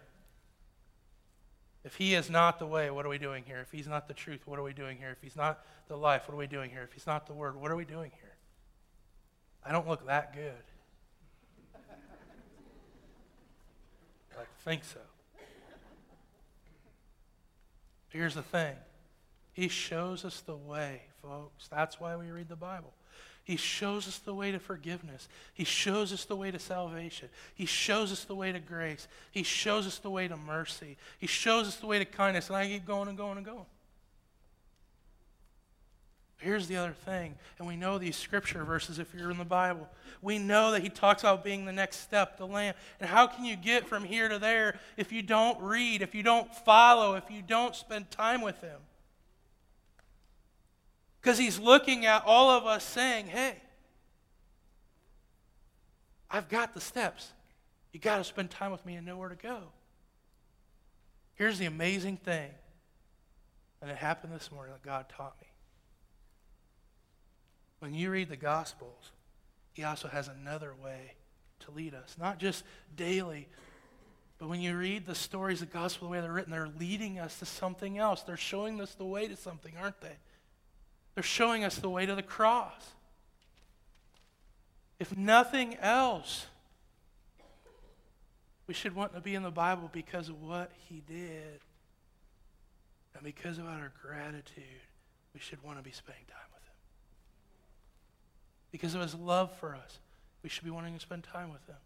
If 1.85 1.95
he 1.97 2.15
is 2.15 2.29
not 2.29 2.59
the 2.59 2.67
way, 2.67 2.91
what 2.91 3.07
are 3.07 3.09
we 3.09 3.19
doing 3.19 3.45
here? 3.47 3.61
If 3.61 3.71
he's 3.71 3.89
not 3.89 4.07
the 4.07 4.15
truth, 4.15 4.41
what 4.47 4.59
are 4.59 4.63
we 4.63 4.75
doing 4.75 4.99
here? 4.99 5.11
If 5.11 5.23
he's 5.23 5.37
not 5.37 5.65
the 5.89 5.97
life, 5.97 6.29
what 6.29 6.35
are 6.35 6.39
we 6.39 6.47
doing 6.47 6.71
here? 6.71 6.83
If 6.83 6.93
he's 6.93 7.07
not 7.07 7.27
the 7.27 7.33
word, 7.33 7.57
what 7.57 7.71
are 7.71 7.77
we 7.77 7.85
doing 7.85 8.11
here? 8.21 8.37
I 9.65 9.73
don't 9.73 9.89
look 9.89 10.07
that 10.07 10.35
good. 10.35 10.53
I 14.39 14.45
think 14.65 14.85
so. 14.85 15.01
Here's 18.11 18.35
the 18.35 18.43
thing 18.43 18.75
He 19.53 19.69
shows 19.69 20.25
us 20.25 20.41
the 20.41 20.57
way, 20.57 21.03
folks. 21.23 21.69
That's 21.69 21.99
why 21.99 22.17
we 22.17 22.31
read 22.31 22.49
the 22.49 22.57
Bible. 22.57 22.93
He 23.45 23.57
shows 23.57 24.07
us 24.07 24.19
the 24.19 24.35
way 24.35 24.53
to 24.53 24.59
forgiveness. 24.59 25.29
He 25.55 25.65
shows 25.65 26.13
us 26.13 26.25
the 26.25 26.37
way 26.37 26.51
to 26.51 26.59
salvation. 26.59 27.29
He 27.55 27.67
shows 27.67 28.13
us 28.13 28.25
the 28.25 28.35
way 28.35 28.53
to 28.53 28.61
grace. 28.61 29.09
He 29.33 29.43
shows 29.43 29.87
us 29.87 29.99
the 29.99 30.11
way 30.11 30.29
to 30.29 30.37
mercy. 30.37 30.97
He 31.19 31.27
shows 31.27 31.67
us 31.67 31.77
the 31.77 31.87
way 31.87 31.99
to 31.99 32.05
kindness. 32.05 32.49
And 32.49 32.57
I 32.57 32.67
keep 32.67 32.87
going 32.87 33.09
and 33.09 33.19
going 33.19 33.39
and 33.39 33.47
going. 33.47 33.67
Here's 36.41 36.69
the 36.69 36.77
other 36.77 36.95
thing, 37.05 37.35
and 37.59 37.69
we 37.69 37.77
know 37.77 37.99
these 37.99 38.17
scripture 38.17 38.65
verses 38.65 38.99
if 38.99 39.13
you're 39.15 39.31
in 39.31 39.37
the 39.37 39.45
Bible. 39.45 39.87
We 40.23 40.39
know 40.39 40.71
that 40.71 40.83
he 40.83 40.89
talks 40.89 41.23
about 41.23 41.45
being 41.45 41.67
the 41.67 41.73
next 41.73 41.99
step, 41.99 42.39
the 42.39 42.47
Lamb. 42.47 42.75
And 42.99 43.11
how 43.11 43.27
can 43.27 43.45
you 43.45 43.57
get 43.57 43.87
from 43.87 44.05
here 44.05 44.27
to 44.27 44.39
there 44.39 44.81
if 44.97 45.13
you 45.13 45.21
don't 45.21 45.61
read, 45.61 46.01
if 46.01 46.15
you 46.15 46.23
don't 46.23 46.53
follow, 46.55 47.15
if 47.15 47.31
you 47.31 47.43
don't 47.43 47.77
spend 47.77 48.11
time 48.11 48.41
with 48.41 48.59
him? 48.63 48.79
Because 51.21 51.39
he's 51.39 51.59
looking 51.59 52.07
at 52.07 52.23
all 52.25 52.51
of 52.51 52.67
us 52.67 52.83
saying, 52.85 53.27
hey, 53.27 53.57
I've 56.31 56.49
got 56.49 56.75
the 56.75 56.81
steps. 56.81 57.33
You 57.93 58.01
got 58.01 58.19
to 58.19 58.25
spend 58.25 58.51
time 58.51 58.71
with 58.71 58.87
me 58.87 58.95
and 58.95 59.05
know 59.05 59.17
where 59.17 59.29
to 59.29 59.35
go. 59.35 59.59
Here's 61.35 61.59
the 61.59 61.67
amazing 61.67 62.19
thing, 62.19 62.51
and 63.81 63.91
it 63.91 63.97
happened 63.97 64.33
this 64.35 64.53
morning 64.53 64.73
that 64.75 64.83
God 64.83 65.07
taught 65.09 65.37
me. 65.41 65.47
When 67.81 67.95
you 67.95 68.11
read 68.11 68.29
the 68.29 68.37
Gospels, 68.37 69.13
He 69.73 69.83
also 69.83 70.09
has 70.09 70.29
another 70.29 70.75
way 70.83 71.15
to 71.61 71.71
lead 71.71 71.95
us, 71.95 72.17
not 72.19 72.39
just 72.39 72.63
daily, 72.95 73.49
but 74.39 74.49
when 74.49 74.61
you 74.61 74.77
read 74.77 75.07
the 75.07 75.15
stories 75.15 75.61
of 75.63 75.69
the 75.71 75.79
Gospel 75.79 76.09
the 76.09 76.13
way 76.13 76.21
they're 76.21 76.33
written, 76.33 76.53
they're 76.53 76.71
leading 76.79 77.19
us 77.19 77.39
to 77.39 77.47
something 77.47 77.99
else. 77.99 78.23
They're 78.23 78.37
showing 78.37 78.81
us 78.81 78.95
the 78.95 79.05
way 79.05 79.27
to 79.27 79.37
something, 79.37 79.73
aren't 79.81 80.01
they? 80.01 80.17
They're 81.15 81.23
showing 81.23 81.65
us 81.65 81.77
the 81.77 81.91
way 81.91 82.07
to 82.07 82.15
the 82.15 82.23
cross. 82.23 82.93
If 84.99 85.17
nothing 85.17 85.77
else, 85.77 86.47
we 88.67 88.75
should 88.75 88.95
want 88.95 89.15
to 89.15 89.21
be 89.21 89.35
in 89.35 89.43
the 89.43 89.51
Bible 89.51 89.91
because 89.93 90.29
of 90.29 90.43
what 90.43 90.71
he 90.89 91.03
did. 91.07 91.61
And 93.15 93.25
because 93.25 93.59
of 93.59 93.67
our 93.67 93.93
gratitude, 94.01 94.65
we 95.35 95.41
should 95.41 95.63
want 95.63 95.79
to 95.79 95.83
be 95.83 95.91
spending 95.91 96.25
time 96.27 96.49
with 96.55 96.63
him. 96.63 96.75
Because 98.71 98.95
of 98.95 99.01
his 99.01 99.15
love 99.15 99.53
for 99.59 99.75
us, 99.75 99.99
we 100.43 100.49
should 100.49 100.65
be 100.65 100.71
wanting 100.71 100.95
to 100.95 101.01
spend 101.01 101.25
time 101.25 101.51
with 101.51 101.67
him. 101.67 101.77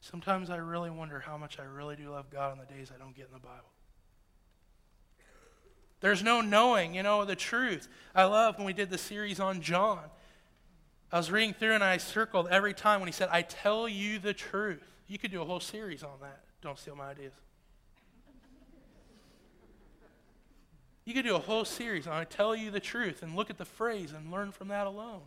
Sometimes 0.00 0.48
I 0.48 0.56
really 0.56 0.90
wonder 0.90 1.20
how 1.20 1.36
much 1.36 1.58
I 1.58 1.64
really 1.64 1.96
do 1.96 2.10
love 2.10 2.30
God 2.30 2.52
on 2.52 2.58
the 2.58 2.72
days 2.72 2.90
I 2.94 2.98
don't 2.98 3.14
get 3.14 3.26
in 3.26 3.32
the 3.32 3.38
Bible. 3.38 3.72
There's 6.00 6.22
no 6.22 6.40
knowing, 6.40 6.94
you 6.94 7.02
know, 7.02 7.24
the 7.24 7.36
truth. 7.36 7.88
I 8.14 8.24
love 8.24 8.56
when 8.56 8.66
we 8.66 8.72
did 8.72 8.90
the 8.90 8.98
series 8.98 9.38
on 9.38 9.60
John. 9.60 10.00
I 11.12 11.18
was 11.18 11.30
reading 11.30 11.52
through 11.52 11.72
and 11.72 11.84
I 11.84 11.98
circled 11.98 12.48
every 12.50 12.72
time 12.72 13.00
when 13.00 13.08
he 13.08 13.12
said, 13.12 13.28
I 13.30 13.42
tell 13.42 13.88
you 13.88 14.18
the 14.18 14.32
truth. 14.32 14.82
You 15.08 15.18
could 15.18 15.30
do 15.30 15.42
a 15.42 15.44
whole 15.44 15.60
series 15.60 16.02
on 16.02 16.20
that. 16.22 16.40
Don't 16.62 16.78
steal 16.78 16.96
my 16.96 17.10
ideas. 17.10 17.32
You 21.04 21.14
could 21.14 21.24
do 21.24 21.34
a 21.34 21.40
whole 21.40 21.64
series 21.64 22.06
on 22.06 22.12
I 22.12 22.24
tell 22.24 22.54
you 22.54 22.70
the 22.70 22.80
truth 22.80 23.22
and 23.22 23.34
look 23.34 23.50
at 23.50 23.58
the 23.58 23.64
phrase 23.64 24.12
and 24.12 24.30
learn 24.30 24.52
from 24.52 24.68
that 24.68 24.86
alone. 24.86 25.22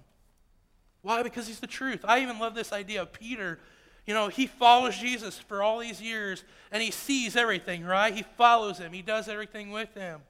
Why? 1.02 1.22
Because 1.22 1.48
he's 1.48 1.60
the 1.60 1.68
truth. 1.68 2.06
I 2.08 2.22
even 2.22 2.40
love 2.40 2.56
this 2.56 2.72
idea 2.72 3.02
of 3.02 3.12
Peter. 3.12 3.60
You 4.06 4.14
know, 4.14 4.30
he 4.30 4.48
follows 4.48 4.98
Jesus 4.98 5.38
for 5.38 5.62
all 5.62 5.80
these 5.80 6.02
years 6.02 6.46
and 6.72 6.82
he 6.82 6.92
sees 6.92 7.36
everything, 7.36 7.84
right? 7.84 8.14
He 8.14 8.24
follows 8.24 8.78
him, 8.78 8.94
he 8.94 9.02
does 9.02 9.28
everything 9.28 9.72
with 9.72 9.94
him. 9.94 10.22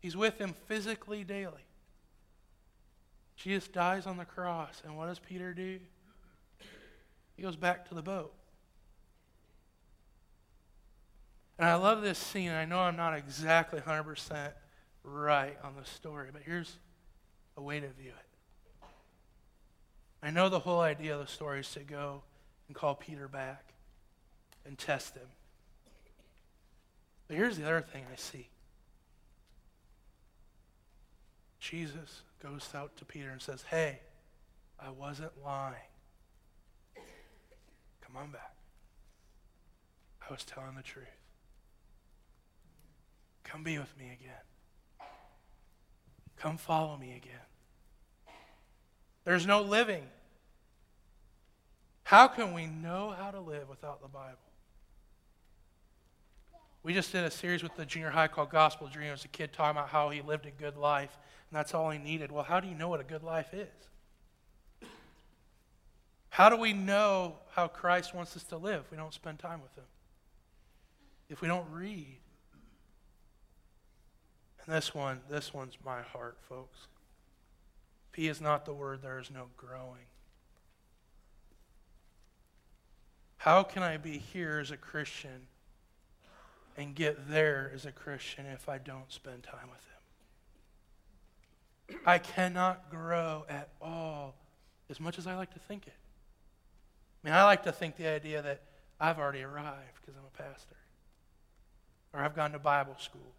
He's 0.00 0.16
with 0.16 0.38
him 0.38 0.54
physically 0.66 1.24
daily. 1.24 1.64
Jesus 3.36 3.68
dies 3.68 4.06
on 4.06 4.16
the 4.16 4.24
cross, 4.24 4.82
and 4.84 4.96
what 4.96 5.06
does 5.06 5.18
Peter 5.18 5.54
do? 5.54 5.78
He 7.36 7.42
goes 7.42 7.56
back 7.56 7.88
to 7.88 7.94
the 7.94 8.02
boat. 8.02 8.32
And 11.58 11.68
I 11.68 11.74
love 11.74 12.02
this 12.02 12.18
scene. 12.18 12.50
I 12.50 12.64
know 12.64 12.80
I'm 12.80 12.96
not 12.96 13.14
exactly 13.16 13.80
100% 13.80 14.52
right 15.02 15.56
on 15.62 15.74
the 15.76 15.84
story, 15.84 16.30
but 16.32 16.42
here's 16.44 16.78
a 17.56 17.62
way 17.62 17.80
to 17.80 17.88
view 17.88 18.10
it. 18.10 18.86
I 20.22 20.30
know 20.30 20.48
the 20.48 20.60
whole 20.60 20.80
idea 20.80 21.14
of 21.14 21.20
the 21.20 21.32
story 21.32 21.60
is 21.60 21.70
to 21.72 21.80
go 21.80 22.22
and 22.66 22.76
call 22.76 22.94
Peter 22.94 23.28
back 23.28 23.72
and 24.64 24.76
test 24.76 25.14
him. 25.14 25.28
But 27.28 27.36
here's 27.36 27.56
the 27.56 27.64
other 27.64 27.82
thing 27.82 28.04
I 28.12 28.16
see 28.16 28.48
Jesus 31.60 32.22
goes 32.42 32.68
out 32.74 32.96
to 32.96 33.04
Peter 33.04 33.30
and 33.30 33.40
says, 33.40 33.62
Hey, 33.62 34.00
I 34.80 34.90
wasn't 34.90 35.32
lying. 35.44 35.74
Come 38.00 38.16
on 38.16 38.30
back. 38.30 38.54
I 40.28 40.32
was 40.32 40.44
telling 40.44 40.76
the 40.76 40.82
truth. 40.82 41.06
Come 43.44 43.62
be 43.62 43.78
with 43.78 43.96
me 43.98 44.06
again. 44.06 45.08
Come 46.36 46.56
follow 46.56 46.96
me 46.96 47.16
again. 47.16 47.34
There's 49.24 49.46
no 49.46 49.62
living. 49.62 50.04
How 52.04 52.28
can 52.28 52.54
we 52.54 52.66
know 52.66 53.14
how 53.18 53.30
to 53.30 53.40
live 53.40 53.68
without 53.68 54.00
the 54.00 54.08
Bible? 54.08 54.38
We 56.82 56.94
just 56.94 57.12
did 57.12 57.24
a 57.24 57.30
series 57.30 57.62
with 57.62 57.76
the 57.76 57.84
junior 57.84 58.10
high 58.10 58.28
called 58.28 58.50
Gospel 58.50 58.86
Dreams. 58.86 59.24
A 59.24 59.28
kid 59.28 59.52
talking 59.52 59.78
about 59.78 59.90
how 59.90 60.08
he 60.10 60.22
lived 60.22 60.46
a 60.46 60.50
good 60.50 60.76
life, 60.76 61.18
and 61.50 61.58
that's 61.58 61.74
all 61.74 61.90
he 61.90 61.98
needed. 61.98 62.30
Well, 62.30 62.44
how 62.44 62.60
do 62.60 62.68
you 62.68 62.74
know 62.74 62.88
what 62.88 63.00
a 63.00 63.04
good 63.04 63.22
life 63.22 63.52
is? 63.52 63.68
How 66.38 66.48
do 66.48 66.56
we 66.56 66.72
know 66.72 67.34
how 67.50 67.66
Christ 67.66 68.14
wants 68.14 68.36
us 68.36 68.44
to 68.44 68.56
live 68.56 68.82
if 68.84 68.90
we 68.92 68.96
don't 68.96 69.12
spend 69.12 69.40
time 69.40 69.60
with 69.60 69.74
Him? 69.74 69.88
If 71.28 71.40
we 71.40 71.48
don't 71.48 71.68
read? 71.72 72.18
And 74.64 74.72
this 74.72 74.94
one, 74.94 75.20
this 75.28 75.52
one's 75.52 75.76
my 75.84 76.02
heart, 76.02 76.36
folks. 76.48 76.86
P 78.12 78.28
is 78.28 78.40
not 78.40 78.66
the 78.66 78.72
Word, 78.72 79.02
there 79.02 79.18
is 79.18 79.32
no 79.32 79.46
growing. 79.56 80.06
How 83.38 83.64
can 83.64 83.82
I 83.82 83.96
be 83.96 84.18
here 84.18 84.60
as 84.60 84.70
a 84.70 84.76
Christian 84.76 85.48
and 86.76 86.94
get 86.94 87.28
there 87.28 87.72
as 87.74 87.84
a 87.84 87.90
Christian 87.90 88.46
if 88.46 88.68
I 88.68 88.78
don't 88.78 89.10
spend 89.10 89.42
time 89.42 89.70
with 89.70 89.84
Him? 89.86 89.97
I 92.04 92.18
cannot 92.18 92.90
grow 92.90 93.44
at 93.48 93.70
all 93.80 94.34
as 94.90 95.00
much 95.00 95.18
as 95.18 95.26
I 95.26 95.34
like 95.36 95.52
to 95.54 95.58
think 95.60 95.86
it. 95.86 95.94
I 97.22 97.28
mean, 97.28 97.34
I 97.34 97.44
like 97.44 97.64
to 97.64 97.72
think 97.72 97.96
the 97.96 98.06
idea 98.06 98.42
that 98.42 98.62
I've 99.00 99.18
already 99.18 99.42
arrived 99.42 100.00
because 100.00 100.14
I'm 100.16 100.24
a 100.26 100.50
pastor, 100.50 100.76
or 102.12 102.20
I've 102.20 102.34
gone 102.34 102.52
to 102.52 102.58
Bible 102.58 102.96
school, 102.98 103.34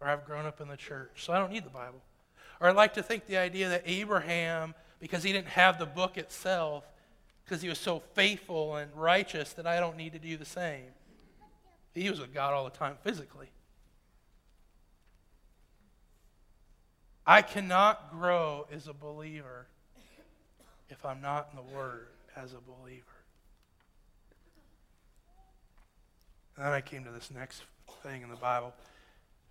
or 0.00 0.08
I've 0.08 0.24
grown 0.24 0.46
up 0.46 0.60
in 0.60 0.68
the 0.68 0.76
church, 0.76 1.24
so 1.24 1.32
I 1.32 1.38
don't 1.38 1.52
need 1.52 1.64
the 1.64 1.70
Bible. 1.70 2.02
Or 2.60 2.68
I 2.68 2.72
like 2.72 2.94
to 2.94 3.02
think 3.02 3.26
the 3.26 3.38
idea 3.38 3.68
that 3.70 3.82
Abraham, 3.86 4.74
because 4.98 5.22
he 5.22 5.32
didn't 5.32 5.48
have 5.48 5.78
the 5.78 5.86
book 5.86 6.18
itself, 6.18 6.84
because 7.44 7.62
he 7.62 7.68
was 7.68 7.78
so 7.78 8.02
faithful 8.14 8.76
and 8.76 8.90
righteous, 8.94 9.52
that 9.54 9.66
I 9.66 9.80
don't 9.80 9.96
need 9.96 10.12
to 10.12 10.18
do 10.18 10.36
the 10.36 10.44
same. 10.44 10.90
He 11.94 12.08
was 12.08 12.20
with 12.20 12.32
God 12.32 12.52
all 12.52 12.64
the 12.64 12.70
time 12.70 12.96
physically. 13.02 13.48
I 17.30 17.42
cannot 17.42 18.10
grow 18.10 18.66
as 18.72 18.88
a 18.88 18.92
believer 18.92 19.68
if 20.88 21.04
I'm 21.04 21.20
not 21.20 21.50
in 21.52 21.64
the 21.64 21.76
Word 21.76 22.08
as 22.34 22.54
a 22.54 22.58
believer. 22.58 23.06
And 26.56 26.66
then 26.66 26.72
I 26.72 26.80
came 26.80 27.04
to 27.04 27.12
this 27.12 27.30
next 27.30 27.62
thing 28.02 28.22
in 28.22 28.30
the 28.30 28.34
Bible 28.34 28.74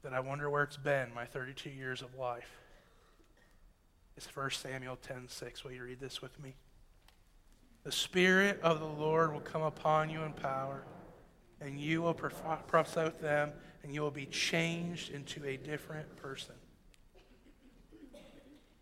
that 0.04 0.12
I 0.12 0.20
wonder 0.20 0.50
where 0.50 0.64
it's 0.64 0.76
been 0.76 1.14
my 1.14 1.24
32 1.24 1.70
years 1.70 2.02
of 2.02 2.14
life. 2.16 2.52
It's 4.18 4.28
1 4.28 4.50
Samuel 4.52 4.98
10:6. 4.98 5.64
Will 5.64 5.72
you 5.72 5.86
read 5.86 6.02
this 6.02 6.22
with 6.22 6.38
me? 6.38 6.56
The 7.86 7.94
Spirit 7.94 8.60
of 8.62 8.82
the 8.82 8.88
Lord 8.88 9.32
will 9.32 9.40
come 9.40 9.62
upon 9.62 10.10
you 10.10 10.24
in 10.24 10.34
power 10.34 10.84
and 11.62 11.80
you 11.80 12.02
will 12.02 12.14
prophesy 12.14 13.04
with 13.04 13.22
them, 13.22 13.54
and 13.84 13.94
you 13.94 14.02
will 14.02 14.12
be 14.12 14.26
changed 14.26 15.12
into 15.12 15.46
a 15.46 15.56
different 15.56 16.14
person. 16.18 16.56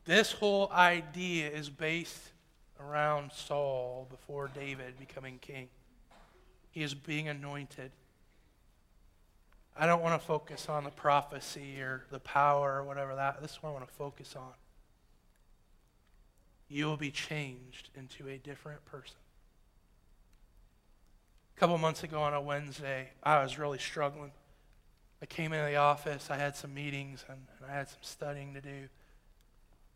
This 0.07 0.31
whole 0.31 0.71
idea 0.71 1.49
is 1.49 1.69
based 1.69 2.31
around 2.79 3.33
Saul 3.33 4.07
before 4.09 4.49
David 4.55 4.97
becoming 4.97 5.37
king. 5.39 5.67
He 6.71 6.81
is 6.81 6.93
being 6.93 7.27
anointed. 7.27 7.91
I 9.77 9.85
don't 9.85 10.01
want 10.01 10.19
to 10.19 10.25
focus 10.25 10.69
on 10.69 10.85
the 10.85 10.91
prophecy 10.91 11.81
or 11.81 12.05
the 12.09 12.21
power 12.21 12.77
or 12.77 12.83
whatever 12.85 13.15
that. 13.15 13.41
This 13.41 13.51
is 13.51 13.57
what 13.57 13.71
I 13.71 13.73
want 13.73 13.85
to 13.85 13.93
focus 13.95 14.33
on. 14.37 14.53
You 16.69 16.85
will 16.85 16.95
be 16.95 17.11
changed 17.11 17.89
into 17.93 18.29
a 18.29 18.37
different 18.37 18.85
person. 18.85 19.17
A 21.57 21.59
couple 21.59 21.77
months 21.77 22.03
ago 22.03 22.21
on 22.21 22.33
a 22.33 22.41
Wednesday, 22.41 23.09
I 23.23 23.43
was 23.43 23.59
really 23.59 23.79
struggling. 23.79 24.31
I 25.21 25.25
came 25.25 25.51
into 25.51 25.65
the 25.65 25.75
office, 25.75 26.29
I 26.29 26.37
had 26.37 26.55
some 26.55 26.73
meetings, 26.73 27.25
and, 27.27 27.39
and 27.59 27.69
I 27.69 27.73
had 27.73 27.89
some 27.89 27.99
studying 28.01 28.53
to 28.53 28.61
do. 28.61 28.87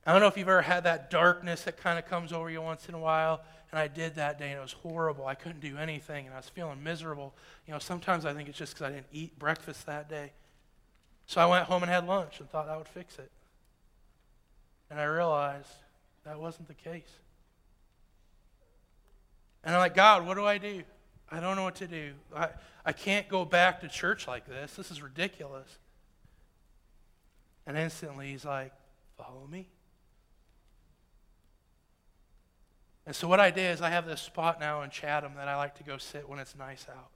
I 0.05 0.11
don't 0.11 0.21
know 0.21 0.27
if 0.27 0.37
you've 0.37 0.47
ever 0.47 0.63
had 0.63 0.83
that 0.85 1.11
darkness 1.11 1.63
that 1.63 1.77
kind 1.77 1.99
of 1.99 2.07
comes 2.07 2.33
over 2.33 2.49
you 2.49 2.61
once 2.61 2.89
in 2.89 2.95
a 2.95 2.99
while, 2.99 3.41
and 3.71 3.79
I 3.79 3.87
did 3.87 4.15
that 4.15 4.39
day, 4.39 4.49
and 4.49 4.57
it 4.57 4.61
was 4.61 4.73
horrible. 4.73 5.27
I 5.27 5.35
couldn't 5.35 5.59
do 5.59 5.77
anything, 5.77 6.25
and 6.25 6.33
I 6.33 6.37
was 6.37 6.49
feeling 6.49 6.83
miserable. 6.83 7.35
You 7.67 7.73
know, 7.73 7.79
sometimes 7.79 8.25
I 8.25 8.33
think 8.33 8.49
it's 8.49 8.57
just 8.57 8.73
because 8.73 8.91
I 8.91 8.95
didn't 8.95 9.07
eat 9.11 9.37
breakfast 9.37 9.85
that 9.85 10.09
day. 10.09 10.31
So 11.27 11.39
I 11.39 11.45
went 11.45 11.65
home 11.65 11.83
and 11.83 11.91
had 11.91 12.07
lunch 12.07 12.39
and 12.39 12.49
thought 12.49 12.67
that 12.67 12.77
would 12.77 12.87
fix 12.87 13.19
it. 13.19 13.31
And 14.89 14.99
I 14.99 15.03
realized 15.03 15.69
that 16.25 16.39
wasn't 16.39 16.67
the 16.67 16.73
case. 16.73 17.09
And 19.63 19.75
I'm 19.75 19.79
like, 19.79 19.95
God, 19.95 20.25
what 20.25 20.35
do 20.35 20.45
I 20.45 20.57
do? 20.57 20.83
I 21.29 21.39
don't 21.39 21.55
know 21.55 21.63
what 21.63 21.75
to 21.75 21.87
do. 21.87 22.13
I, 22.35 22.49
I 22.83 22.91
can't 22.91 23.29
go 23.29 23.45
back 23.45 23.81
to 23.81 23.87
church 23.87 24.27
like 24.27 24.47
this. 24.47 24.73
This 24.73 24.91
is 24.91 25.01
ridiculous. 25.01 25.69
And 27.67 27.77
instantly 27.77 28.31
he's 28.31 28.43
like, 28.43 28.73
Follow 29.21 29.47
me. 29.51 29.67
And 33.05 33.15
so 33.15 33.27
what 33.27 33.39
I 33.39 33.49
did 33.49 33.73
is 33.73 33.81
I 33.81 33.89
have 33.89 34.05
this 34.05 34.21
spot 34.21 34.59
now 34.59 34.83
in 34.83 34.89
Chatham 34.89 35.33
that 35.35 35.47
I 35.47 35.57
like 35.57 35.75
to 35.77 35.83
go 35.83 35.97
sit 35.97 36.29
when 36.29 36.39
it's 36.39 36.55
nice 36.55 36.85
out. 36.89 37.09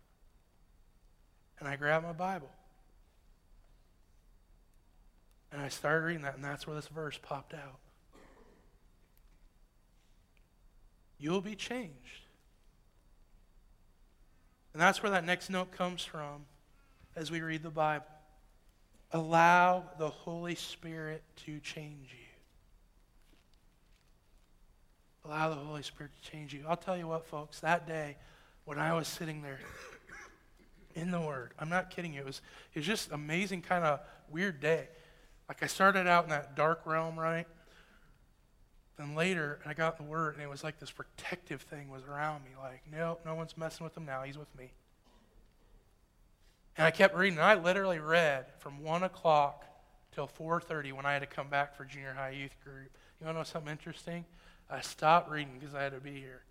And 1.60 1.68
I 1.68 1.76
grab 1.76 2.04
my 2.04 2.14
Bible. 2.14 2.50
And 5.52 5.62
I 5.62 5.70
started 5.70 6.06
reading 6.06 6.24
that, 6.24 6.36
and 6.36 6.44
that's 6.44 6.68
where 6.68 6.76
this 6.76 6.88
verse 6.88 7.20
popped 7.22 7.54
out. 7.54 7.80
You 11.18 11.32
will 11.32 11.42
be 11.42 11.56
changed. 11.56 12.26
And 14.74 14.82
that's 14.82 15.02
where 15.02 15.12
that 15.12 15.24
next 15.24 15.50
note 15.50 15.72
comes 15.72 16.04
from 16.04 16.46
as 17.16 17.32
we 17.32 17.40
read 17.40 17.64
the 17.64 17.70
Bible. 17.70 18.06
Allow 19.12 19.86
the 19.98 20.10
Holy 20.10 20.56
Spirit 20.56 21.24
to 21.46 21.60
change 21.62 22.10
you. 22.12 22.25
Allow 25.26 25.50
the 25.50 25.56
Holy 25.56 25.82
Spirit 25.82 26.12
to 26.22 26.32
change 26.32 26.54
you. 26.54 26.64
I'll 26.68 26.78
tell 26.78 26.98
you 26.98 27.08
what, 27.08 27.26
folks, 27.26 27.60
that 27.62 27.88
day 27.88 28.18
when 28.66 28.78
I 28.78 28.94
was 28.94 29.08
sitting 29.08 29.42
there 29.42 29.60
in 30.94 31.12
the 31.12 31.20
Word, 31.20 31.52
I'm 31.60 31.70
not 31.70 31.90
kidding 31.90 32.14
you, 32.14 32.22
it 32.22 32.26
was, 32.26 32.42
it 32.74 32.80
was 32.80 32.86
just 32.86 33.12
amazing, 33.12 33.62
kind 33.62 33.84
of 33.84 34.00
weird 34.30 34.60
day. 34.60 34.88
Like 35.48 35.64
I 35.64 35.68
started 35.68 36.08
out 36.08 36.24
in 36.26 36.30
that 36.30 36.56
dark 36.56 36.82
realm, 36.86 37.20
right? 37.20 37.48
Then 38.98 39.16
later, 39.16 39.60
I 39.66 39.74
got 39.74 39.98
the 39.98 40.04
Word, 40.04 40.36
and 40.36 40.44
it 40.44 40.50
was 40.50 40.64
like 40.64 40.80
this 40.80 40.92
protective 40.92 41.62
thing 41.62 41.90
was 41.90 42.04
around 42.04 42.44
me. 42.46 42.52
Like, 42.62 42.84
nope, 42.92 43.22
no 43.26 43.36
one's 43.36 43.58
messing 43.58 43.84
with 43.84 43.98
him 43.98 44.06
now. 44.06 44.24
He's 44.24 44.38
with 44.38 44.56
me. 44.58 44.72
And 46.78 46.86
I 46.86 46.92
kept 46.92 47.16
reading. 47.16 47.38
And 47.38 47.46
I 47.46 47.56
literally 47.56 48.00
read 48.00 48.46
from 48.60 48.82
1 48.84 49.04
o'clock 49.04 49.66
till 50.14 50.28
4.30 50.28 50.94
when 50.94 51.06
I 51.06 51.14
had 51.14 51.20
to 51.20 51.28
come 51.28 51.50
back 51.50 51.76
for 51.76 51.84
junior 51.84 52.14
high 52.14 52.32
youth 52.32 52.56
group. 52.64 52.90
You 53.20 53.26
want 53.26 53.36
to 53.36 53.40
know 53.40 53.44
something 53.44 53.72
interesting? 53.72 54.26
I 54.70 54.82
stopped 54.82 55.30
reading 55.30 55.58
because 55.60 55.76
I 55.76 55.84
had 55.84 55.94
to 55.94 56.00
be 56.00 56.14
here. 56.14 56.42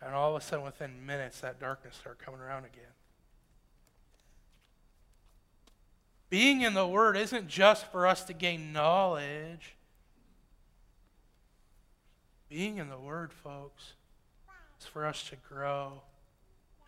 And 0.00 0.14
all 0.14 0.34
of 0.34 0.42
a 0.42 0.44
sudden, 0.44 0.64
within 0.64 1.04
minutes, 1.04 1.40
that 1.40 1.60
darkness 1.60 1.96
started 1.96 2.24
coming 2.24 2.40
around 2.40 2.64
again. 2.64 2.92
Being 6.30 6.60
in 6.60 6.74
the 6.74 6.86
Word 6.86 7.16
isn't 7.16 7.48
just 7.48 7.90
for 7.90 8.06
us 8.06 8.24
to 8.24 8.32
gain 8.32 8.72
knowledge. 8.72 9.76
Being 12.48 12.78
in 12.78 12.88
the 12.88 12.98
Word, 12.98 13.32
folks, 13.32 13.94
is 14.80 14.86
for 14.86 15.06
us 15.06 15.28
to 15.30 15.36
grow 15.36 16.02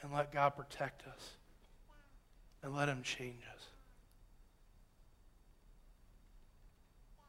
and 0.02 0.12
let 0.12 0.32
God 0.32 0.50
protect 0.50 1.06
us 1.06 1.30
and 2.62 2.74
let 2.74 2.88
Him 2.88 3.02
change 3.02 3.42
us. 3.54 3.64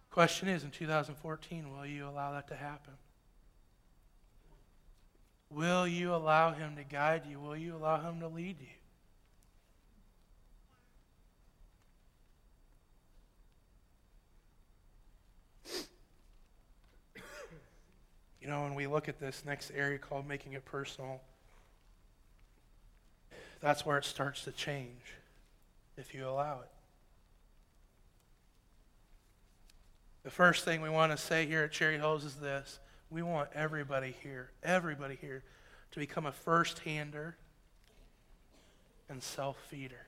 Question 0.09 0.49
is 0.49 0.63
in 0.63 0.71
2014, 0.71 1.71
will 1.71 1.85
you 1.85 2.07
allow 2.07 2.33
that 2.33 2.47
to 2.49 2.55
happen? 2.55 2.93
Will 5.51 5.85
you 5.85 6.15
allow 6.15 6.53
Him 6.53 6.77
to 6.77 6.83
guide 6.83 7.23
you? 7.29 7.39
Will 7.39 7.57
you 7.57 7.75
allow 7.75 7.99
Him 7.99 8.21
to 8.21 8.27
lead 8.27 8.55
you? 8.59 8.67
You 18.41 18.47
know, 18.47 18.63
when 18.63 18.73
we 18.73 18.87
look 18.87 19.07
at 19.07 19.19
this 19.19 19.43
next 19.45 19.71
area 19.75 19.99
called 19.99 20.27
making 20.27 20.53
it 20.53 20.65
personal, 20.65 21.21
that's 23.59 23.85
where 23.85 23.97
it 23.97 24.05
starts 24.05 24.45
to 24.45 24.51
change 24.51 25.13
if 25.95 26.13
you 26.13 26.27
allow 26.27 26.61
it. 26.61 26.71
The 30.23 30.31
first 30.31 30.65
thing 30.65 30.81
we 30.81 30.89
want 30.89 31.11
to 31.11 31.17
say 31.17 31.45
here 31.45 31.63
at 31.63 31.71
Cherry 31.71 31.97
Hills 31.97 32.23
is 32.23 32.35
this 32.35 32.79
we 33.11 33.21
want 33.21 33.49
everybody 33.53 34.15
here, 34.23 34.49
everybody 34.63 35.17
here, 35.19 35.43
to 35.91 35.99
become 35.99 36.25
a 36.25 36.31
first 36.31 36.79
hander 36.79 37.35
and 39.09 39.21
self 39.21 39.57
feeder. 39.69 40.07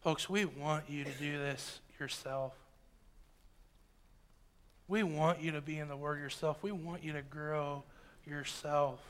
Folks, 0.00 0.28
we 0.28 0.46
want 0.46 0.84
you 0.88 1.04
to 1.04 1.10
do 1.12 1.38
this 1.38 1.80
yourself. 2.00 2.54
We 4.86 5.02
want 5.02 5.42
you 5.42 5.52
to 5.52 5.60
be 5.60 5.78
in 5.78 5.88
the 5.88 5.96
Word 5.96 6.18
yourself. 6.18 6.62
We 6.62 6.72
want 6.72 7.04
you 7.04 7.12
to 7.12 7.20
grow 7.20 7.84
yourself. 8.26 9.00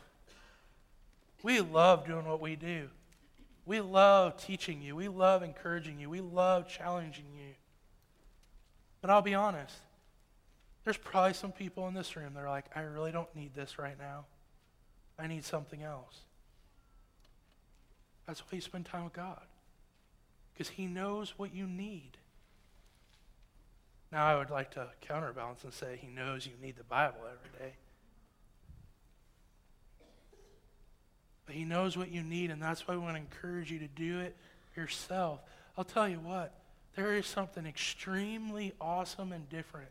We 1.45 1.61
love 1.61 2.05
doing 2.05 2.27
what 2.27 2.41
we 2.41 2.57
do. 2.57 2.89
We 3.65 3.81
love 3.81 4.43
teaching 4.43 4.83
you. 4.83 4.97
We 4.97 5.07
love 5.07 5.45
encouraging 5.45 6.01
you. 6.01 6.11
We 6.11 6.21
love 6.21 6.69
challenging 6.69 7.27
you. 7.37 7.55
But 9.01 9.11
I'll 9.11 9.23
be 9.23 9.35
honest, 9.35 9.77
there's 10.89 10.97
probably 10.97 11.35
some 11.35 11.53
people 11.53 11.87
in 11.87 11.93
this 11.93 12.17
room 12.17 12.33
that 12.33 12.43
are 12.43 12.49
like, 12.49 12.65
I 12.75 12.81
really 12.81 13.13
don't 13.13 13.29
need 13.37 13.55
this 13.55 13.79
right 13.79 13.99
now. 13.99 14.25
I 15.19 15.27
need 15.27 15.45
something 15.45 15.83
else. 15.83 16.21
That's 18.27 18.41
why 18.41 18.49
you 18.53 18.63
spend 18.63 18.87
time 18.87 19.05
with 19.05 19.13
God. 19.13 19.43
Because 20.55 20.71
He 20.71 20.87
knows 20.87 21.35
what 21.37 21.55
you 21.55 21.67
need. 21.67 22.13
Now, 24.11 24.25
I 24.25 24.39
would 24.39 24.49
like 24.49 24.71
to 24.77 24.87
counterbalance 25.03 25.63
and 25.63 25.75
say 25.75 25.99
He 26.01 26.09
knows 26.09 26.47
you 26.47 26.55
need 26.59 26.79
the 26.79 26.85
Bible 26.85 27.21
every 27.21 27.67
day. 27.67 27.75
But 31.45 31.55
He 31.55 31.67
knows 31.67 31.99
what 31.99 32.11
you 32.11 32.23
need, 32.23 32.51
and 32.51 32.63
that's 32.63 32.89
why 32.89 32.95
we 32.95 33.03
want 33.03 33.17
to 33.17 33.21
encourage 33.21 33.71
you 33.71 33.81
to 33.81 33.89
do 33.89 34.21
it 34.21 34.35
yourself. 34.75 35.41
I'll 35.77 35.85
tell 35.85 36.09
you 36.09 36.21
what, 36.21 36.55
there 36.97 37.13
is 37.13 37.27
something 37.27 37.67
extremely 37.67 38.73
awesome 38.81 39.33
and 39.33 39.47
different 39.51 39.91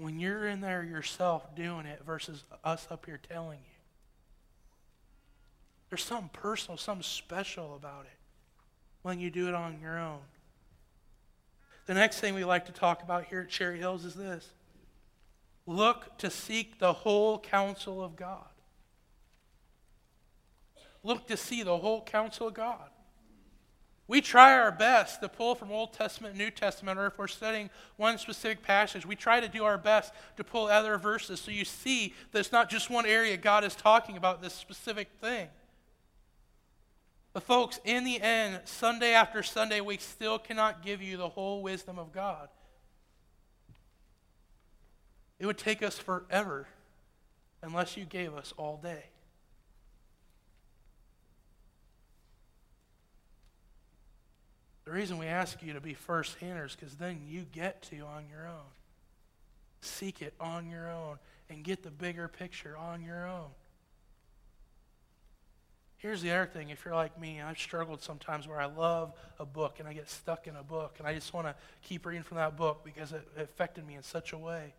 when 0.00 0.18
you're 0.18 0.48
in 0.48 0.62
there 0.62 0.82
yourself 0.82 1.54
doing 1.54 1.84
it 1.84 2.00
versus 2.06 2.44
us 2.64 2.86
up 2.90 3.04
here 3.04 3.20
telling 3.28 3.58
you. 3.58 3.80
There's 5.90 6.02
something 6.02 6.30
personal, 6.32 6.78
something 6.78 7.02
special 7.02 7.74
about 7.76 8.06
it 8.06 8.18
when 9.02 9.20
you 9.20 9.30
do 9.30 9.48
it 9.48 9.54
on 9.54 9.78
your 9.80 9.98
own. 9.98 10.20
The 11.84 11.94
next 11.94 12.20
thing 12.20 12.34
we 12.34 12.44
like 12.44 12.66
to 12.66 12.72
talk 12.72 13.02
about 13.02 13.24
here 13.24 13.40
at 13.40 13.50
Cherry 13.50 13.78
Hills 13.78 14.04
is 14.04 14.14
this 14.14 14.48
look 15.66 16.16
to 16.18 16.30
seek 16.30 16.78
the 16.78 16.92
whole 16.92 17.38
counsel 17.38 18.02
of 18.02 18.16
God. 18.16 18.46
Look 21.02 21.26
to 21.28 21.36
see 21.36 21.62
the 21.62 21.76
whole 21.76 22.02
counsel 22.02 22.48
of 22.48 22.54
God. 22.54 22.88
We 24.10 24.20
try 24.20 24.58
our 24.58 24.72
best 24.72 25.20
to 25.20 25.28
pull 25.28 25.54
from 25.54 25.70
Old 25.70 25.92
Testament, 25.92 26.32
and 26.32 26.42
New 26.42 26.50
Testament, 26.50 26.98
or 26.98 27.06
if 27.06 27.16
we're 27.16 27.28
studying 27.28 27.70
one 27.96 28.18
specific 28.18 28.60
passage, 28.60 29.06
we 29.06 29.14
try 29.14 29.38
to 29.38 29.46
do 29.46 29.62
our 29.62 29.78
best 29.78 30.12
to 30.36 30.42
pull 30.42 30.66
other 30.66 30.98
verses 30.98 31.38
so 31.38 31.52
you 31.52 31.64
see 31.64 32.12
that 32.32 32.40
it's 32.40 32.50
not 32.50 32.68
just 32.68 32.90
one 32.90 33.06
area 33.06 33.36
God 33.36 33.62
is 33.62 33.76
talking 33.76 34.16
about 34.16 34.42
this 34.42 34.52
specific 34.52 35.10
thing. 35.20 35.46
But, 37.32 37.44
folks, 37.44 37.78
in 37.84 38.02
the 38.02 38.20
end, 38.20 38.62
Sunday 38.64 39.12
after 39.12 39.44
Sunday, 39.44 39.80
we 39.80 39.98
still 39.98 40.40
cannot 40.40 40.82
give 40.82 41.00
you 41.00 41.16
the 41.16 41.28
whole 41.28 41.62
wisdom 41.62 41.96
of 41.96 42.10
God. 42.10 42.48
It 45.38 45.46
would 45.46 45.56
take 45.56 45.84
us 45.84 45.96
forever 46.00 46.66
unless 47.62 47.96
you 47.96 48.06
gave 48.06 48.34
us 48.34 48.52
all 48.56 48.80
day. 48.82 49.09
The 54.90 54.96
reason 54.96 55.18
we 55.18 55.26
ask 55.26 55.62
you 55.62 55.74
to 55.74 55.80
be 55.80 55.94
first 55.94 56.36
handers 56.40 56.74
because 56.74 56.96
then 56.96 57.20
you 57.28 57.42
get 57.52 57.80
to 57.82 58.00
on 58.00 58.24
your 58.28 58.48
own. 58.48 58.66
Seek 59.82 60.20
it 60.20 60.34
on 60.40 60.68
your 60.68 60.90
own 60.90 61.20
and 61.48 61.62
get 61.62 61.84
the 61.84 61.92
bigger 61.92 62.26
picture 62.26 62.76
on 62.76 63.00
your 63.00 63.24
own. 63.24 63.50
Here's 65.98 66.22
the 66.22 66.32
other 66.32 66.46
thing 66.46 66.70
if 66.70 66.84
you're 66.84 66.96
like 66.96 67.20
me, 67.20 67.40
I've 67.40 67.56
struggled 67.56 68.02
sometimes 68.02 68.48
where 68.48 68.60
I 68.60 68.64
love 68.64 69.12
a 69.38 69.46
book 69.46 69.76
and 69.78 69.86
I 69.86 69.92
get 69.92 70.10
stuck 70.10 70.48
in 70.48 70.56
a 70.56 70.64
book 70.64 70.96
and 70.98 71.06
I 71.06 71.14
just 71.14 71.32
want 71.32 71.46
to 71.46 71.54
keep 71.84 72.04
reading 72.04 72.24
from 72.24 72.38
that 72.38 72.56
book 72.56 72.80
because 72.84 73.12
it 73.12 73.28
affected 73.38 73.86
me 73.86 73.94
in 73.94 74.02
such 74.02 74.32
a 74.32 74.38
way. 74.38 74.74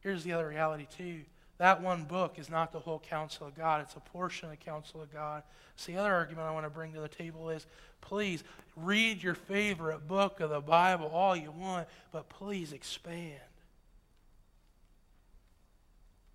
Here's 0.00 0.24
the 0.24 0.32
other 0.32 0.48
reality, 0.48 0.88
too 0.96 1.20
that 1.60 1.82
one 1.82 2.04
book 2.04 2.38
is 2.38 2.48
not 2.48 2.72
the 2.72 2.78
whole 2.78 2.98
counsel 2.98 3.46
of 3.46 3.54
God, 3.54 3.82
it's 3.82 3.94
a 3.94 4.00
portion 4.00 4.46
of 4.46 4.52
the 4.52 4.64
counsel 4.64 5.02
of 5.02 5.12
God. 5.12 5.42
So, 5.76 5.92
the 5.92 5.98
other 5.98 6.14
argument 6.14 6.46
I 6.46 6.52
want 6.52 6.64
to 6.64 6.70
bring 6.70 6.94
to 6.94 7.02
the 7.02 7.08
table 7.08 7.50
is 7.50 7.66
please 8.00 8.42
read 8.76 9.22
your 9.22 9.34
favorite 9.34 10.08
book 10.08 10.40
of 10.40 10.48
the 10.48 10.62
Bible 10.62 11.08
all 11.08 11.36
you 11.36 11.50
want, 11.50 11.86
but 12.12 12.30
please 12.30 12.72
expand. 12.72 13.42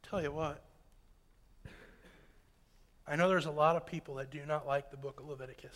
Tell 0.07 0.21
you 0.21 0.31
what, 0.31 0.63
I 3.07 3.15
know 3.15 3.27
there's 3.27 3.47
a 3.47 3.51
lot 3.51 3.75
of 3.77 3.87
people 3.87 4.15
that 4.15 4.29
do 4.29 4.45
not 4.45 4.67
like 4.67 4.91
the 4.91 4.97
book 4.97 5.19
of 5.19 5.27
Leviticus. 5.27 5.75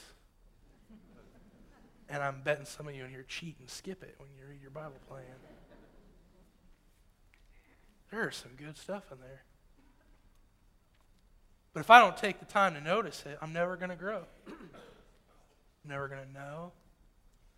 And 2.08 2.22
I'm 2.22 2.42
betting 2.44 2.66
some 2.66 2.88
of 2.88 2.94
you 2.94 3.04
in 3.04 3.10
here 3.10 3.26
cheat 3.28 3.56
and 3.60 3.68
skip 3.68 4.04
it 4.04 4.14
when 4.20 4.30
you 4.38 4.46
read 4.48 4.62
your 4.62 4.70
Bible 4.70 5.00
plan. 5.08 5.24
There's 8.12 8.36
some 8.36 8.52
good 8.58 8.78
stuff 8.78 9.04
in 9.12 9.20
there. 9.20 9.44
But 11.74 11.82
if 11.82 11.90
I 11.90 12.00
don't 12.00 12.18
take 12.18 12.40
the 12.40 12.46
time 12.46 12.74
to 12.74 12.82
notice 12.82 13.24
it, 13.26 13.38
I'm 13.42 13.54
never 13.54 13.78
going 13.78 13.90
to 13.90 13.96
grow. 13.96 14.24
I'm 14.48 15.90
never 15.90 16.08
going 16.08 16.26
to 16.26 16.34
know. 16.34 16.72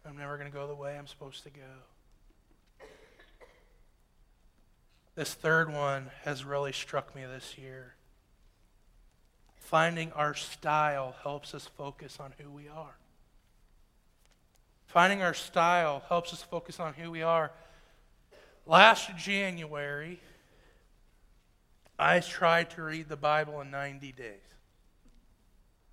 I'm 0.05 0.17
never 0.17 0.37
going 0.37 0.51
to 0.51 0.55
go 0.55 0.67
the 0.67 0.75
way 0.75 0.97
I'm 0.97 1.07
supposed 1.07 1.43
to 1.43 1.49
go. 1.49 2.85
This 5.15 5.33
third 5.33 5.71
one 5.71 6.09
has 6.23 6.43
really 6.43 6.71
struck 6.71 7.15
me 7.15 7.23
this 7.25 7.57
year. 7.57 7.95
Finding 9.55 10.11
our 10.13 10.33
style 10.33 11.15
helps 11.23 11.53
us 11.53 11.67
focus 11.77 12.17
on 12.19 12.33
who 12.37 12.49
we 12.49 12.67
are. 12.67 12.95
Finding 14.87 15.21
our 15.21 15.33
style 15.33 16.03
helps 16.09 16.33
us 16.33 16.41
focus 16.41 16.79
on 16.79 16.93
who 16.93 17.11
we 17.11 17.21
are. 17.21 17.51
Last 18.65 19.15
January, 19.17 20.19
I 22.01 22.19
tried 22.19 22.71
to 22.71 22.81
read 22.81 23.09
the 23.09 23.15
Bible 23.15 23.61
in 23.61 23.69
90 23.69 24.11
days. 24.13 24.39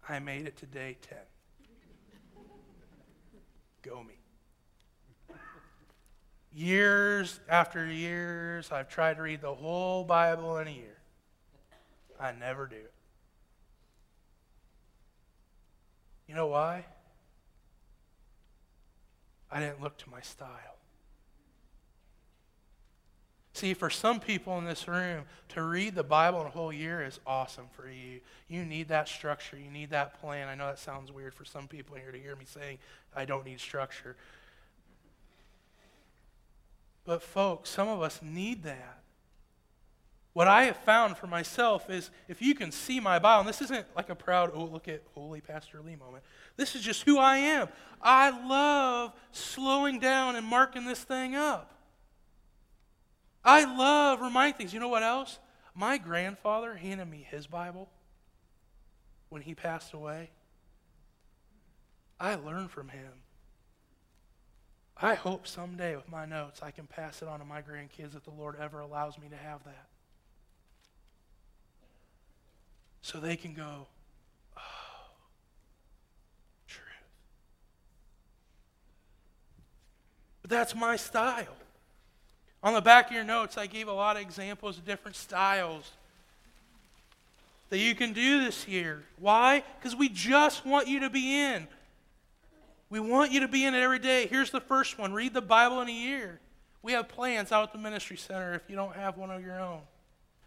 I 0.08 0.18
made 0.20 0.46
it 0.46 0.56
to 0.56 0.66
day 0.66 0.96
10. 1.02 1.18
Go 3.82 4.02
me. 4.02 4.14
Years 6.54 7.40
after 7.46 7.84
years, 7.84 8.72
I've 8.72 8.88
tried 8.88 9.16
to 9.16 9.22
read 9.22 9.42
the 9.42 9.52
whole 9.52 10.02
Bible 10.02 10.56
in 10.56 10.68
a 10.68 10.70
year. 10.70 10.96
I 12.18 12.32
never 12.32 12.66
do 12.66 12.76
it. 12.76 12.94
You 16.26 16.34
know 16.34 16.46
why? 16.46 16.86
I 19.50 19.60
didn't 19.60 19.82
look 19.82 19.98
to 19.98 20.08
my 20.08 20.22
style. 20.22 20.77
See, 23.58 23.74
for 23.74 23.90
some 23.90 24.20
people 24.20 24.56
in 24.58 24.66
this 24.66 24.86
room, 24.86 25.24
to 25.48 25.62
read 25.64 25.96
the 25.96 26.04
Bible 26.04 26.40
in 26.42 26.46
a 26.46 26.50
whole 26.50 26.72
year 26.72 27.04
is 27.04 27.18
awesome 27.26 27.64
for 27.72 27.90
you. 27.90 28.20
You 28.46 28.64
need 28.64 28.86
that 28.86 29.08
structure. 29.08 29.58
You 29.58 29.68
need 29.68 29.90
that 29.90 30.20
plan. 30.20 30.46
I 30.46 30.54
know 30.54 30.68
that 30.68 30.78
sounds 30.78 31.10
weird 31.10 31.34
for 31.34 31.44
some 31.44 31.66
people 31.66 31.96
here 31.96 32.12
to 32.12 32.18
hear 32.20 32.36
me 32.36 32.44
saying, 32.44 32.78
I 33.16 33.24
don't 33.24 33.44
need 33.44 33.58
structure. 33.58 34.14
But, 37.04 37.20
folks, 37.20 37.68
some 37.68 37.88
of 37.88 38.00
us 38.00 38.20
need 38.22 38.62
that. 38.62 39.00
What 40.34 40.46
I 40.46 40.66
have 40.66 40.76
found 40.76 41.16
for 41.16 41.26
myself 41.26 41.90
is 41.90 42.10
if 42.28 42.40
you 42.40 42.54
can 42.54 42.70
see 42.70 43.00
my 43.00 43.18
Bible, 43.18 43.40
and 43.40 43.48
this 43.48 43.60
isn't 43.60 43.86
like 43.96 44.08
a 44.08 44.14
proud, 44.14 44.52
oh, 44.54 44.66
look 44.66 44.86
at 44.86 45.02
Holy 45.16 45.40
Pastor 45.40 45.80
Lee 45.84 45.96
moment. 45.96 46.22
This 46.56 46.76
is 46.76 46.82
just 46.82 47.02
who 47.02 47.18
I 47.18 47.38
am. 47.38 47.66
I 48.00 48.30
love 48.30 49.14
slowing 49.32 49.98
down 49.98 50.36
and 50.36 50.46
marking 50.46 50.84
this 50.84 51.02
thing 51.02 51.34
up. 51.34 51.74
I 53.48 53.64
love 53.64 54.20
reminding 54.20 54.58
things. 54.58 54.74
You 54.74 54.80
know 54.80 54.88
what 54.88 55.02
else? 55.02 55.38
My 55.74 55.96
grandfather 55.96 56.74
handed 56.74 57.06
me 57.10 57.26
his 57.30 57.46
Bible 57.46 57.88
when 59.30 59.40
he 59.40 59.54
passed 59.54 59.94
away. 59.94 60.28
I 62.20 62.34
learned 62.34 62.70
from 62.70 62.90
him. 62.90 63.10
I 64.98 65.14
hope 65.14 65.46
someday 65.46 65.96
with 65.96 66.10
my 66.10 66.26
notes 66.26 66.60
I 66.62 66.72
can 66.72 66.86
pass 66.86 67.22
it 67.22 67.28
on 67.28 67.38
to 67.38 67.46
my 67.46 67.62
grandkids 67.62 68.14
if 68.14 68.24
the 68.24 68.32
Lord 68.36 68.56
ever 68.60 68.80
allows 68.80 69.18
me 69.18 69.30
to 69.30 69.36
have 69.36 69.64
that. 69.64 69.86
So 73.00 73.18
they 73.18 73.36
can 73.36 73.54
go, 73.54 73.86
oh, 74.58 74.60
truth. 76.66 76.84
But 80.42 80.50
that's 80.50 80.74
my 80.74 80.96
style. 80.96 81.56
On 82.62 82.74
the 82.74 82.80
back 82.80 83.08
of 83.08 83.12
your 83.12 83.24
notes, 83.24 83.56
I 83.56 83.66
gave 83.66 83.88
a 83.88 83.92
lot 83.92 84.16
of 84.16 84.22
examples 84.22 84.78
of 84.78 84.84
different 84.84 85.16
styles 85.16 85.92
that 87.70 87.78
you 87.78 87.94
can 87.94 88.12
do 88.12 88.44
this 88.44 88.66
year. 88.66 89.04
Why? 89.18 89.62
Because 89.78 89.94
we 89.94 90.08
just 90.08 90.66
want 90.66 90.88
you 90.88 91.00
to 91.00 91.10
be 91.10 91.40
in. 91.40 91.68
We 92.90 93.00
want 93.00 93.30
you 93.30 93.40
to 93.40 93.48
be 93.48 93.64
in 93.64 93.74
it 93.74 93.82
every 93.82 93.98
day. 93.98 94.26
Here's 94.26 94.50
the 94.50 94.60
first 94.60 94.98
one 94.98 95.12
read 95.12 95.34
the 95.34 95.42
Bible 95.42 95.80
in 95.82 95.88
a 95.88 95.92
year. 95.92 96.40
We 96.82 96.92
have 96.92 97.08
plans 97.08 97.52
out 97.52 97.64
at 97.64 97.72
the 97.72 97.78
Ministry 97.78 98.16
Center 98.16 98.54
if 98.54 98.62
you 98.68 98.76
don't 98.76 98.94
have 98.94 99.16
one 99.16 99.30
of 99.30 99.44
your 99.44 99.60
own. 99.60 99.80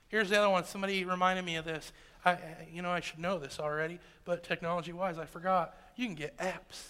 Here's 0.09 0.29
the 0.29 0.39
other 0.39 0.49
one. 0.49 0.65
Somebody 0.65 1.05
reminded 1.05 1.45
me 1.45 1.55
of 1.55 1.65
this. 1.65 1.93
I, 2.25 2.37
you 2.71 2.81
know, 2.81 2.89
I 2.89 2.99
should 2.99 3.19
know 3.19 3.39
this 3.39 3.59
already, 3.59 3.99
but 4.25 4.43
technology 4.43 4.91
wise, 4.91 5.17
I 5.17 5.25
forgot. 5.25 5.77
You 5.95 6.07
can 6.07 6.15
get 6.15 6.37
apps. 6.37 6.83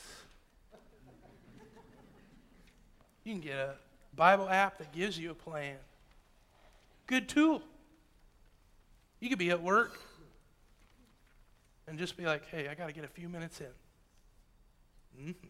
You 3.24 3.34
can 3.34 3.42
get 3.42 3.58
a 3.58 3.76
Bible 4.16 4.50
app 4.50 4.78
that 4.78 4.92
gives 4.92 5.18
you 5.18 5.32
a 5.32 5.36
plan. 5.36 5.78
Good 7.08 7.30
tool. 7.30 7.62
You 9.20 9.30
could 9.30 9.40
be 9.40 9.52
at 9.52 9.62
work 9.62 10.00
and 11.88 11.98
just 11.98 12.18
be 12.18 12.26
like, 12.26 12.46
hey, 12.48 12.68
I 12.68 12.74
got 12.74 12.88
to 12.88 12.94
get 12.94 13.04
a 13.04 13.10
few 13.10 13.30
minutes 13.30 13.62
in. 13.62 13.68
Mm-hmm. 15.20 15.48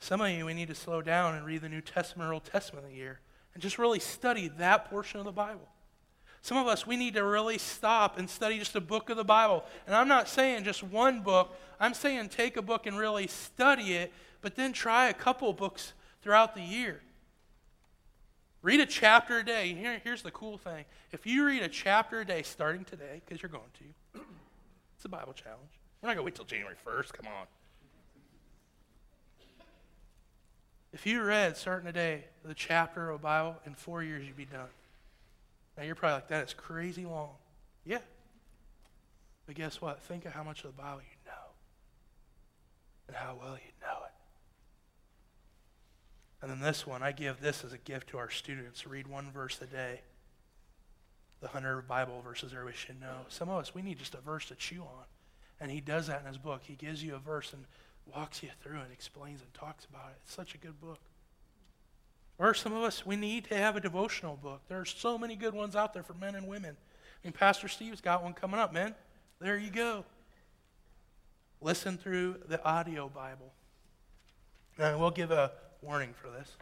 Some 0.00 0.20
of 0.20 0.30
you, 0.30 0.46
we 0.46 0.54
need 0.54 0.68
to 0.68 0.74
slow 0.74 1.00
down 1.00 1.36
and 1.36 1.46
read 1.46 1.60
the 1.60 1.68
New 1.68 1.80
Testament 1.80 2.28
or 2.28 2.34
Old 2.34 2.44
Testament 2.44 2.86
a 2.90 2.94
year 2.94 3.20
and 3.54 3.62
just 3.62 3.78
really 3.78 4.00
study 4.00 4.48
that 4.58 4.90
portion 4.90 5.20
of 5.20 5.26
the 5.26 5.32
Bible. 5.32 5.68
Some 6.40 6.56
of 6.56 6.66
us, 6.66 6.86
we 6.86 6.96
need 6.96 7.14
to 7.14 7.24
really 7.24 7.56
stop 7.56 8.18
and 8.18 8.28
study 8.28 8.58
just 8.58 8.74
a 8.74 8.80
book 8.80 9.10
of 9.10 9.16
the 9.16 9.24
Bible. 9.24 9.64
And 9.86 9.94
I'm 9.94 10.08
not 10.08 10.28
saying 10.28 10.64
just 10.64 10.82
one 10.82 11.20
book, 11.20 11.56
I'm 11.78 11.94
saying 11.94 12.30
take 12.30 12.56
a 12.56 12.62
book 12.62 12.86
and 12.86 12.98
really 12.98 13.28
study 13.28 13.94
it, 13.94 14.12
but 14.40 14.56
then 14.56 14.72
try 14.72 15.08
a 15.08 15.14
couple 15.14 15.52
books 15.52 15.92
throughout 16.22 16.54
the 16.54 16.62
year. 16.62 17.00
Read 18.62 18.80
a 18.80 18.86
chapter 18.86 19.38
a 19.38 19.44
day. 19.44 19.74
Here, 19.74 20.00
here's 20.04 20.22
the 20.22 20.30
cool 20.30 20.56
thing. 20.56 20.84
If 21.10 21.26
you 21.26 21.44
read 21.44 21.62
a 21.62 21.68
chapter 21.68 22.20
a 22.20 22.24
day 22.24 22.42
starting 22.42 22.84
today, 22.84 23.20
because 23.24 23.42
you're 23.42 23.50
going 23.50 23.64
to, 23.78 24.20
it's 24.96 25.04
a 25.04 25.08
Bible 25.08 25.32
challenge. 25.32 25.80
We're 26.00 26.08
not 26.08 26.14
going 26.14 26.24
to 26.24 26.26
wait 26.26 26.34
till 26.36 26.44
January 26.44 26.76
1st. 26.86 27.12
Come 27.12 27.26
on. 27.26 27.46
If 30.92 31.06
you 31.06 31.22
read 31.22 31.56
starting 31.56 31.86
today 31.86 32.24
the 32.44 32.54
chapter 32.54 33.10
of 33.10 33.22
Bible, 33.22 33.56
in 33.66 33.74
four 33.74 34.02
years 34.02 34.26
you'd 34.26 34.36
be 34.36 34.44
done. 34.44 34.68
Now 35.76 35.84
you're 35.84 35.94
probably 35.94 36.16
like, 36.16 36.28
that 36.28 36.44
is 36.44 36.54
crazy 36.54 37.06
long. 37.06 37.30
Yeah. 37.84 37.98
But 39.46 39.54
guess 39.54 39.80
what? 39.80 40.02
Think 40.02 40.26
of 40.26 40.32
how 40.32 40.44
much 40.44 40.64
of 40.64 40.76
the 40.76 40.82
Bible 40.82 41.00
you 41.00 41.30
know 41.30 41.32
and 43.08 43.16
how 43.16 43.36
well 43.40 43.54
you 43.54 43.72
know 43.80 44.04
it. 44.04 44.11
And 46.42 46.50
then 46.50 46.60
this 46.60 46.86
one, 46.86 47.02
I 47.02 47.12
give 47.12 47.40
this 47.40 47.64
as 47.64 47.72
a 47.72 47.78
gift 47.78 48.08
to 48.08 48.18
our 48.18 48.28
students. 48.28 48.86
Read 48.86 49.06
one 49.06 49.30
verse 49.30 49.60
a 49.62 49.66
day. 49.66 50.00
The 51.40 51.46
100 51.46 51.82
Bible 51.88 52.20
verses 52.22 52.52
everybody 52.52 52.76
should 52.76 53.00
know. 53.00 53.20
Some 53.28 53.48
of 53.48 53.60
us, 53.60 53.74
we 53.74 53.82
need 53.82 53.98
just 53.98 54.14
a 54.14 54.20
verse 54.20 54.46
to 54.48 54.56
chew 54.56 54.82
on. 54.82 55.04
And 55.60 55.70
he 55.70 55.80
does 55.80 56.08
that 56.08 56.20
in 56.20 56.26
his 56.26 56.38
book. 56.38 56.62
He 56.64 56.74
gives 56.74 57.02
you 57.02 57.14
a 57.14 57.18
verse 57.18 57.52
and 57.52 57.64
walks 58.12 58.42
you 58.42 58.48
through 58.60 58.80
and 58.80 58.92
explains 58.92 59.40
and 59.40 59.54
talks 59.54 59.84
about 59.84 60.10
it. 60.10 60.16
It's 60.24 60.34
such 60.34 60.56
a 60.56 60.58
good 60.58 60.80
book. 60.80 60.98
Or 62.38 62.54
some 62.54 62.72
of 62.72 62.82
us, 62.82 63.06
we 63.06 63.14
need 63.14 63.44
to 63.44 63.56
have 63.56 63.76
a 63.76 63.80
devotional 63.80 64.36
book. 64.36 64.62
There 64.68 64.80
are 64.80 64.84
so 64.84 65.16
many 65.16 65.36
good 65.36 65.54
ones 65.54 65.76
out 65.76 65.94
there 65.94 66.02
for 66.02 66.14
men 66.14 66.34
and 66.34 66.48
women. 66.48 66.76
I 66.76 67.26
mean, 67.26 67.32
Pastor 67.32 67.68
Steve's 67.68 68.00
got 68.00 68.24
one 68.24 68.32
coming 68.32 68.58
up, 68.58 68.72
man. 68.72 68.96
There 69.40 69.56
you 69.56 69.70
go. 69.70 70.04
Listen 71.60 71.96
through 71.96 72.38
the 72.48 72.60
audio 72.64 73.08
Bible. 73.08 73.52
And 74.78 74.98
we'll 74.98 75.10
give 75.10 75.30
a 75.30 75.52
warning 75.82 76.14
for 76.14 76.30
this. 76.30 76.56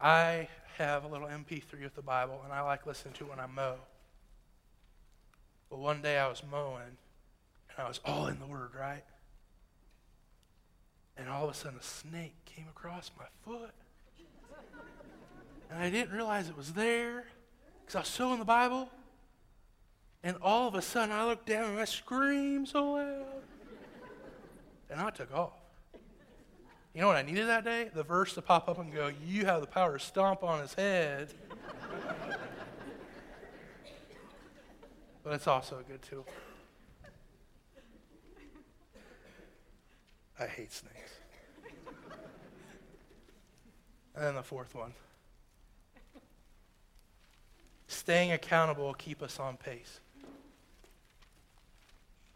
I 0.00 0.48
have 0.78 1.04
a 1.04 1.08
little 1.08 1.28
MP3 1.28 1.82
with 1.82 1.94
the 1.94 2.02
Bible, 2.02 2.40
and 2.44 2.52
I 2.52 2.62
like 2.62 2.86
listening 2.86 3.14
to 3.14 3.24
it 3.24 3.30
when 3.30 3.38
I 3.38 3.46
mow. 3.46 3.76
But 5.70 5.78
one 5.78 6.02
day 6.02 6.18
I 6.18 6.26
was 6.28 6.42
mowing, 6.50 6.82
and 6.82 7.78
I 7.78 7.86
was 7.86 8.00
all 8.04 8.26
in 8.26 8.40
the 8.40 8.46
Word, 8.46 8.70
right? 8.78 9.04
And 11.16 11.28
all 11.28 11.44
of 11.44 11.50
a 11.50 11.54
sudden, 11.54 11.78
a 11.78 11.82
snake 11.82 12.34
came 12.44 12.66
across 12.68 13.10
my 13.18 13.26
foot. 13.44 13.70
And 15.70 15.78
I 15.78 15.88
didn't 15.88 16.14
realize 16.14 16.48
it 16.48 16.56
was 16.56 16.72
there 16.72 17.24
because 17.80 17.94
I 17.94 18.00
was 18.00 18.08
so 18.08 18.32
in 18.32 18.38
the 18.38 18.44
Bible. 18.44 18.88
And 20.24 20.36
all 20.42 20.68
of 20.68 20.74
a 20.74 20.82
sudden, 20.82 21.14
I 21.14 21.24
looked 21.24 21.46
down 21.46 21.70
and 21.70 21.80
I 21.80 21.84
screamed 21.84 22.68
so 22.68 22.92
loud. 22.92 23.24
And 24.90 25.00
I 25.00 25.10
took 25.10 25.32
off. 25.34 25.61
You 26.94 27.00
know 27.00 27.06
what 27.06 27.16
I 27.16 27.22
needed 27.22 27.48
that 27.48 27.64
day? 27.64 27.90
The 27.94 28.02
verse 28.02 28.34
to 28.34 28.42
pop 28.42 28.68
up 28.68 28.78
and 28.78 28.92
go, 28.92 29.10
You 29.26 29.46
have 29.46 29.62
the 29.62 29.66
power 29.66 29.96
to 29.96 30.04
stomp 30.04 30.42
on 30.42 30.60
his 30.60 30.74
head. 30.74 31.32
but 35.24 35.32
it's 35.32 35.46
also 35.46 35.78
a 35.78 35.82
good 35.82 36.02
tool. 36.02 36.26
I 40.38 40.46
hate 40.46 40.72
snakes. 40.72 41.12
And 44.14 44.24
then 44.24 44.34
the 44.34 44.42
fourth 44.42 44.74
one. 44.74 44.92
Staying 47.86 48.32
accountable 48.32 48.84
will 48.84 48.94
keep 48.94 49.22
us 49.22 49.38
on 49.38 49.56
pace. 49.56 50.00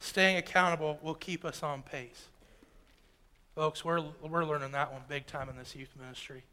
Staying 0.00 0.36
accountable 0.36 0.98
will 1.02 1.14
keep 1.14 1.44
us 1.44 1.62
on 1.62 1.82
pace. 1.82 2.28
Folks, 3.56 3.82
we're, 3.82 4.04
we're 4.22 4.44
learning 4.44 4.72
that 4.72 4.92
one 4.92 5.00
big 5.08 5.24
time 5.26 5.48
in 5.48 5.56
this 5.56 5.74
youth 5.74 5.88
ministry. 5.98 6.44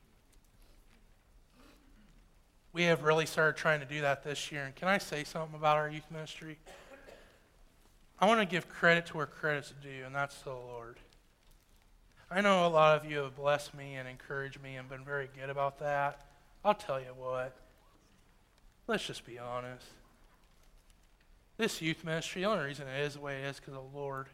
We 2.72 2.84
have 2.84 3.04
really 3.04 3.26
started 3.26 3.58
trying 3.58 3.82
to 3.82 3.86
do 3.86 4.00
that 4.00 4.24
this 4.24 4.54
year. 4.54 4.64
And 4.64 4.74
can 4.74 4.88
I 4.88 5.00
say 5.00 5.26
something 5.26 5.54
about 5.54 5.76
our 5.76 5.90
youth 5.90 6.10
ministry? 6.10 6.58
I 8.20 8.26
want 8.26 8.40
to 8.40 8.46
give 8.46 8.70
credit 8.70 9.06
to 9.08 9.18
where 9.18 9.26
credit's 9.26 9.74
due, 9.84 10.06
and 10.06 10.16
that's 10.16 10.38
to 10.40 10.46
the 10.46 10.52
Lord. 10.52 10.96
I 12.32 12.40
know 12.40 12.66
a 12.66 12.70
lot 12.70 12.98
of 12.98 13.12
you 13.12 13.18
have 13.18 13.36
blessed 13.36 13.74
me 13.74 13.96
and 13.96 14.08
encouraged 14.08 14.64
me 14.64 14.78
and 14.78 14.88
been 14.88 15.04
very 15.04 15.30
good 15.38 15.50
about 15.50 15.80
that. 15.80 16.22
I'll 16.64 16.74
tell 16.74 17.02
you 17.02 17.14
what. 17.18 17.54
Let's 18.88 19.06
just 19.06 19.26
be 19.26 19.38
honest. 19.38 19.88
This 21.58 21.82
youth 21.82 22.06
ministry, 22.06 22.44
the 22.44 22.48
only 22.48 22.64
reason 22.64 22.88
it 22.88 23.02
is 23.02 23.16
the 23.16 23.20
way 23.20 23.42
it 23.42 23.46
is 23.48 23.60
because 23.60 23.74
the 23.74 23.98
Lord. 23.98 24.28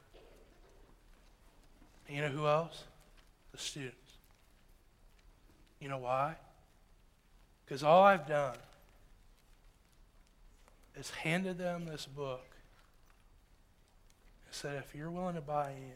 And 2.09 2.17
you 2.17 2.23
know 2.23 2.29
who 2.29 2.47
else? 2.47 2.85
The 3.51 3.59
students. 3.59 3.95
You 5.79 5.89
know 5.89 5.99
why? 5.99 6.37
Because 7.63 7.83
all 7.83 8.01
I've 8.01 8.27
done 8.27 8.57
is 10.97 11.11
handed 11.11 11.59
them 11.59 11.85
this 11.85 12.07
book 12.07 12.47
and 14.47 14.55
said, 14.55 14.77
if 14.77 14.95
you're 14.95 15.11
willing 15.11 15.35
to 15.35 15.41
buy 15.41 15.69
in 15.69 15.93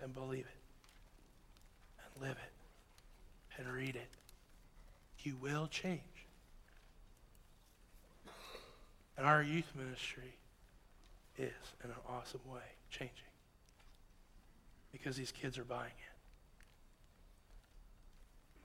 and 0.00 0.14
believe 0.14 0.46
it 0.46 0.60
and 1.98 2.22
live 2.22 2.36
it 2.36 3.58
and 3.58 3.66
read 3.74 3.96
it, 3.96 4.10
you 5.24 5.34
will 5.42 5.66
change. 5.66 6.00
And 9.18 9.26
our 9.26 9.42
youth 9.42 9.72
ministry 9.76 10.36
is, 11.36 11.50
in 11.82 11.90
an 11.90 11.96
awesome 12.08 12.42
way, 12.48 12.62
changing. 12.90 13.33
Because 14.94 15.16
these 15.16 15.32
kids 15.32 15.58
are 15.58 15.64
buying 15.64 15.88
it. 15.88 16.14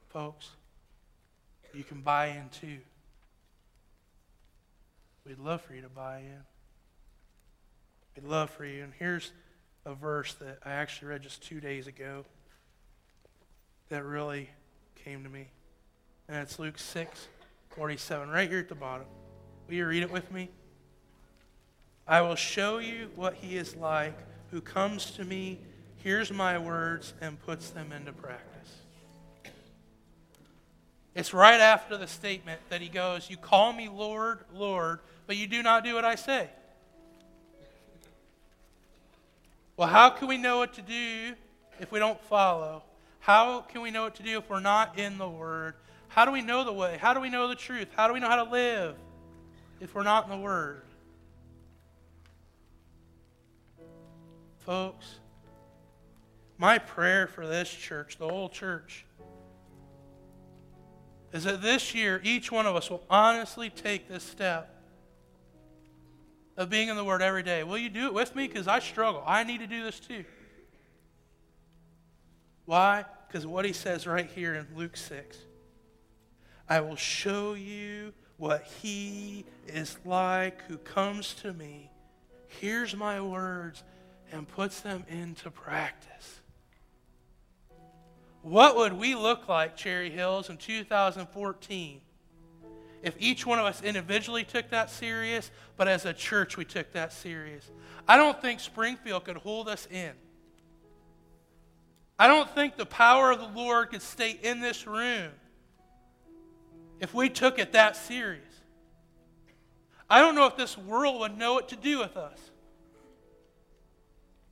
Folks, 0.09 0.51
you 1.73 1.83
can 1.83 2.01
buy 2.01 2.27
in 2.27 2.49
too. 2.49 2.77
We'd 5.25 5.39
love 5.39 5.61
for 5.63 5.73
you 5.73 5.81
to 5.81 5.89
buy 5.89 6.19
in. 6.19 6.43
We'd 8.15 8.29
love 8.29 8.51
for 8.51 8.63
you. 8.63 8.83
And 8.83 8.93
here's 8.99 9.31
a 9.87 9.95
verse 9.95 10.35
that 10.35 10.59
I 10.63 10.73
actually 10.73 11.07
read 11.07 11.23
just 11.23 11.41
two 11.41 11.59
days 11.59 11.87
ago 11.87 12.23
that 13.89 14.05
really 14.05 14.51
came 15.03 15.23
to 15.23 15.29
me. 15.29 15.47
And 16.27 16.37
it's 16.37 16.59
Luke 16.59 16.77
6 16.77 17.27
47, 17.75 18.29
right 18.29 18.47
here 18.47 18.59
at 18.59 18.69
the 18.69 18.75
bottom. 18.75 19.07
Will 19.67 19.73
you 19.73 19.87
read 19.87 20.03
it 20.03 20.11
with 20.11 20.31
me? 20.31 20.49
I 22.07 22.21
will 22.21 22.35
show 22.35 22.77
you 22.77 23.09
what 23.15 23.33
he 23.33 23.57
is 23.57 23.75
like 23.75 24.15
who 24.51 24.61
comes 24.61 25.11
to 25.11 25.23
me, 25.23 25.59
hears 26.03 26.31
my 26.31 26.57
words, 26.57 27.13
and 27.21 27.39
puts 27.45 27.69
them 27.69 27.91
into 27.91 28.12
practice. 28.13 28.45
It's 31.15 31.33
right 31.33 31.59
after 31.59 31.97
the 31.97 32.07
statement 32.07 32.62
that 32.69 32.81
he 32.81 32.88
goes, 32.88 33.29
You 33.29 33.38
call 33.38 33.73
me 33.73 33.89
Lord, 33.89 34.39
Lord, 34.53 34.99
but 35.27 35.35
you 35.35 35.47
do 35.47 35.62
not 35.62 35.83
do 35.83 35.95
what 35.95 36.05
I 36.05 36.15
say. 36.15 36.49
Well, 39.75 39.88
how 39.88 40.09
can 40.09 40.27
we 40.27 40.38
know 40.38 40.57
what 40.57 40.73
to 40.73 40.81
do 40.81 41.33
if 41.79 41.91
we 41.91 41.99
don't 41.99 42.19
follow? 42.25 42.83
How 43.19 43.62
can 43.62 43.81
we 43.81 43.91
know 43.91 44.03
what 44.03 44.15
to 44.15 44.23
do 44.23 44.38
if 44.38 44.49
we're 44.49 44.59
not 44.59 44.97
in 44.97 45.17
the 45.17 45.29
Word? 45.29 45.75
How 46.09 46.25
do 46.25 46.31
we 46.31 46.41
know 46.41 46.63
the 46.63 46.73
way? 46.73 46.97
How 46.99 47.13
do 47.13 47.19
we 47.19 47.29
know 47.29 47.47
the 47.47 47.55
truth? 47.55 47.88
How 47.95 48.07
do 48.07 48.13
we 48.13 48.19
know 48.19 48.27
how 48.27 48.43
to 48.43 48.49
live 48.49 48.95
if 49.79 49.93
we're 49.93 50.03
not 50.03 50.25
in 50.25 50.31
the 50.31 50.38
Word? 50.38 50.81
Folks, 54.59 55.19
my 56.60 56.78
prayer 56.78 57.26
for 57.26 57.48
this 57.48 57.69
church, 57.69 58.17
the 58.17 58.28
whole 58.28 58.50
church, 58.50 59.06
is 61.32 61.45
that 61.45 61.62
this 61.62 61.95
year 61.95 62.19
each 62.24 62.52
one 62.52 62.65
of 62.65 62.76
us 62.76 62.89
will 62.89 63.04
honestly 63.10 63.69
take 63.69 64.10
this 64.10 64.24
step 64.24 64.76
of 66.58 66.69
being 66.69 66.89
in 66.89 66.98
the 66.98 67.04
Word 67.04 67.22
every 67.22 67.43
day. 67.43 67.63
Will 67.63 67.78
you 67.78 67.89
do 67.89 68.08
it 68.08 68.13
with 68.13 68.36
me? 68.36 68.45
Because 68.48 68.67
I 68.67 68.80
struggle. 68.80 69.24
I 69.26 69.45
need 69.45 69.60
to 69.60 69.67
do 69.67 69.84
this 69.84 70.00
too. 70.00 70.26
Why? 72.65 73.06
Because 73.28 73.48
what 73.48 73.63
he 73.63 73.72
says 73.72 74.06
right 74.06 74.30
here 74.30 74.54
in 74.54 74.67
Luke 74.76 74.98
6 74.98 75.38
I 76.67 76.82
will 76.82 76.98
show 76.98 77.54
you 77.54 78.13
what 78.38 78.63
he 78.82 79.45
is 79.67 79.98
like 80.06 80.62
who 80.63 80.78
comes 80.78 81.34
to 81.36 81.54
me, 81.54 81.89
hears 82.48 82.95
my 82.95 83.22
words, 83.22 83.84
and 84.32 84.48
puts 84.48 84.82
them 84.82 85.06
into 85.10 85.50
practice. 85.50 86.41
What 88.41 88.78
would 88.78 88.93
we 88.93 89.15
look 89.15 89.47
like, 89.47 89.75
Cherry 89.75 90.10
Hills, 90.10 90.49
in 90.49 90.58
2014 90.58 92.02
if 93.02 93.15
each 93.19 93.45
one 93.45 93.60
of 93.60 93.65
us 93.65 93.82
individually 93.82 94.43
took 94.43 94.69
that 94.69 94.89
serious, 94.89 95.52
but 95.78 95.88
as 95.88 96.06
a 96.06 96.13
church 96.13 96.58
we 96.58 96.65
took 96.65 96.91
that 96.93 97.13
serious. 97.13 97.69
I 98.08 98.17
don't 98.17 98.41
think 98.41 98.60
Springfield 98.60 99.25
could 99.25 99.38
hold 99.38 99.69
us 99.69 99.88
in. 99.89 100.12
I 102.17 102.28
don't 102.28 102.49
think 102.49 102.75
the 102.75 102.86
power 102.86 103.32
of 103.32 103.39
the 103.39 103.47
Lord 103.47 103.91
could 103.91 104.02
stay 104.02 104.38
in 104.41 104.60
this 104.60 104.86
room 104.86 105.32
if 106.99 107.13
we 107.13 107.30
took 107.30 107.60
it 107.60 107.71
that 107.71 107.95
serious. 107.95 108.43
I 110.10 110.19
don't 110.19 110.36
know 110.36 110.47
if 110.47 110.58
this 110.58 110.78
world 110.78 111.21
would 111.21 111.38
know 111.38 111.54
what 111.54 111.69
to 111.69 111.78
do 111.78 111.99
with 111.99 112.17
us 112.17 112.38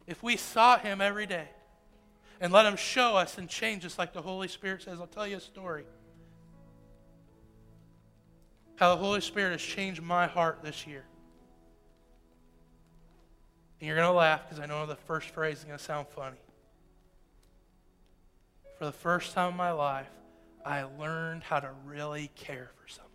if 0.05 0.23
we 0.23 0.37
sought 0.37 0.81
Him 0.81 1.01
every 1.01 1.25
day 1.25 1.49
and 2.39 2.53
let 2.53 2.65
Him 2.65 2.75
show 2.75 3.15
us 3.15 3.37
and 3.37 3.49
change 3.49 3.85
us 3.85 3.97
like 3.97 4.13
the 4.13 4.21
Holy 4.21 4.47
Spirit 4.47 4.83
says. 4.83 4.99
I'll 4.99 5.07
tell 5.07 5.27
you 5.27 5.37
a 5.37 5.41
story 5.41 5.85
how 8.75 8.93
the 8.93 9.01
Holy 9.01 9.21
Spirit 9.21 9.51
has 9.51 9.61
changed 9.61 10.01
my 10.01 10.27
heart 10.27 10.59
this 10.63 10.85
year. 10.85 11.03
And 13.79 13.87
you're 13.87 13.95
going 13.95 14.07
to 14.07 14.13
laugh 14.13 14.43
because 14.43 14.59
I 14.59 14.65
know 14.65 14.85
the 14.85 14.95
first 14.95 15.29
phrase 15.29 15.59
is 15.59 15.63
going 15.63 15.77
to 15.77 15.83
sound 15.83 16.07
funny. 16.07 16.37
For 18.77 18.85
the 18.85 18.91
first 18.91 19.33
time 19.33 19.51
in 19.51 19.57
my 19.57 19.71
life, 19.71 20.09
I 20.63 20.83
learned 20.83 21.43
how 21.43 21.59
to 21.59 21.69
really 21.85 22.29
care 22.35 22.69
for 22.75 22.87
someone. 22.87 23.11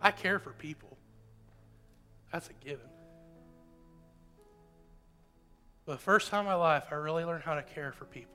I 0.00 0.10
care 0.10 0.38
for 0.38 0.50
people. 0.50 0.96
That's 2.32 2.50
a 2.50 2.64
given. 2.64 2.88
But 5.86 5.92
the 5.92 5.98
first 5.98 6.30
time 6.30 6.40
in 6.40 6.46
my 6.46 6.54
life, 6.54 6.84
I 6.90 6.96
really 6.96 7.24
learned 7.24 7.44
how 7.44 7.54
to 7.54 7.62
care 7.62 7.92
for 7.92 8.06
people. 8.06 8.34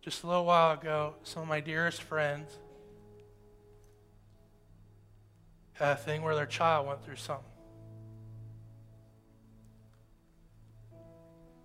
Just 0.00 0.22
a 0.22 0.28
little 0.28 0.44
while 0.44 0.72
ago, 0.72 1.14
some 1.24 1.42
of 1.42 1.48
my 1.48 1.60
dearest 1.60 2.02
friends 2.02 2.50
had 5.72 5.92
a 5.92 5.96
thing 5.96 6.22
where 6.22 6.36
their 6.36 6.46
child 6.46 6.86
went 6.86 7.04
through 7.04 7.16
something. 7.16 7.44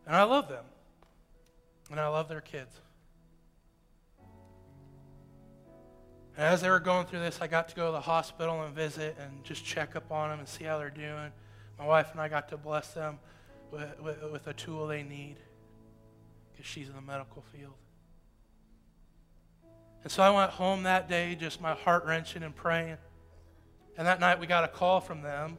And 0.07 0.15
I 0.15 0.23
love 0.23 0.49
them. 0.49 0.65
And 1.91 1.99
I 1.99 2.07
love 2.07 2.27
their 2.27 2.41
kids. 2.41 2.79
And 6.37 6.45
as 6.45 6.61
they 6.61 6.69
were 6.69 6.79
going 6.79 7.05
through 7.05 7.19
this, 7.19 7.39
I 7.39 7.47
got 7.47 7.69
to 7.69 7.75
go 7.75 7.85
to 7.85 7.91
the 7.91 8.01
hospital 8.01 8.63
and 8.63 8.73
visit 8.73 9.15
and 9.19 9.43
just 9.43 9.63
check 9.63 9.95
up 9.95 10.11
on 10.11 10.31
them 10.31 10.39
and 10.39 10.47
see 10.47 10.63
how 10.63 10.79
they're 10.79 10.89
doing. 10.89 11.31
My 11.77 11.85
wife 11.85 12.11
and 12.11 12.21
I 12.21 12.27
got 12.27 12.49
to 12.49 12.57
bless 12.57 12.93
them 12.93 13.19
with, 13.71 13.99
with, 13.99 14.31
with 14.31 14.47
a 14.47 14.53
tool 14.53 14.87
they 14.87 15.03
need 15.03 15.37
because 16.51 16.65
she's 16.65 16.87
in 16.87 16.95
the 16.95 17.01
medical 17.01 17.41
field. 17.41 17.73
And 20.03 20.11
so 20.11 20.21
I 20.23 20.29
went 20.29 20.51
home 20.51 20.83
that 20.83 21.09
day, 21.09 21.35
just 21.35 21.59
my 21.59 21.73
heart 21.73 22.05
wrenching 22.05 22.43
and 22.43 22.55
praying. 22.55 22.97
And 23.97 24.05
that 24.07 24.19
night 24.19 24.39
we 24.39 24.47
got 24.47 24.63
a 24.63 24.67
call 24.67 25.01
from 25.01 25.21
them 25.21 25.57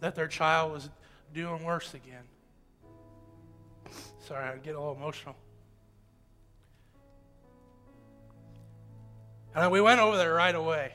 that 0.00 0.14
their 0.14 0.28
child 0.28 0.72
was 0.72 0.88
doing 1.32 1.64
worse 1.64 1.94
again. 1.94 2.24
Sorry, 4.26 4.44
I 4.46 4.56
get 4.56 4.74
a 4.74 4.78
little 4.78 4.94
emotional. 4.94 5.36
And 9.54 9.72
we 9.72 9.80
went 9.80 10.00
over 10.00 10.16
there 10.16 10.34
right 10.34 10.54
away. 10.54 10.92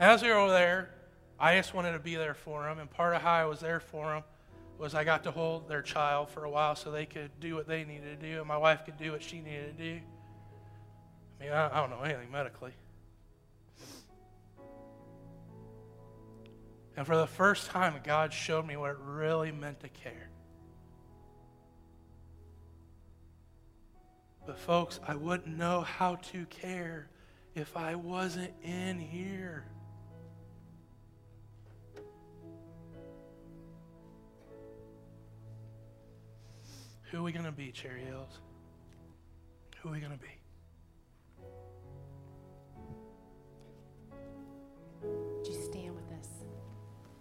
As 0.00 0.22
we 0.22 0.28
were 0.28 0.48
there, 0.48 0.90
I 1.40 1.56
just 1.56 1.74
wanted 1.74 1.92
to 1.92 1.98
be 1.98 2.14
there 2.14 2.34
for 2.34 2.64
them. 2.64 2.78
And 2.78 2.88
part 2.88 3.16
of 3.16 3.22
how 3.22 3.32
I 3.32 3.44
was 3.46 3.60
there 3.60 3.80
for 3.80 4.12
them 4.12 4.22
was 4.78 4.94
I 4.94 5.02
got 5.02 5.24
to 5.24 5.32
hold 5.32 5.68
their 5.68 5.82
child 5.82 6.30
for 6.30 6.44
a 6.44 6.50
while 6.50 6.76
so 6.76 6.90
they 6.90 7.06
could 7.06 7.30
do 7.40 7.56
what 7.56 7.66
they 7.66 7.84
needed 7.84 8.20
to 8.20 8.26
do 8.26 8.38
and 8.38 8.46
my 8.46 8.56
wife 8.56 8.84
could 8.84 8.96
do 8.96 9.10
what 9.10 9.22
she 9.22 9.40
needed 9.40 9.76
to 9.76 9.84
do. 9.84 10.00
I 11.40 11.44
mean, 11.44 11.52
I, 11.52 11.76
I 11.76 11.80
don't 11.80 11.90
know 11.90 12.02
anything 12.02 12.30
medically. 12.30 12.72
And 16.96 17.06
for 17.06 17.16
the 17.16 17.26
first 17.26 17.70
time, 17.70 17.94
God 18.04 18.32
showed 18.32 18.66
me 18.66 18.76
what 18.76 18.90
it 18.90 18.96
really 19.04 19.52
meant 19.52 19.80
to 19.80 19.88
care. 19.88 20.30
But, 24.46 24.58
folks, 24.58 24.98
I 25.06 25.14
wouldn't 25.14 25.56
know 25.56 25.82
how 25.82 26.16
to 26.32 26.46
care 26.46 27.08
if 27.54 27.76
I 27.76 27.94
wasn't 27.94 28.52
in 28.62 28.98
here. 28.98 29.64
Who 37.10 37.18
are 37.18 37.22
we 37.22 37.32
going 37.32 37.46
to 37.46 37.52
be, 37.52 37.72
Cherry 37.72 38.02
Hills? 38.02 38.38
Who 39.82 39.88
are 39.88 39.92
we 39.92 40.00
going 40.00 40.12
to 40.12 40.18
be? 40.18 40.37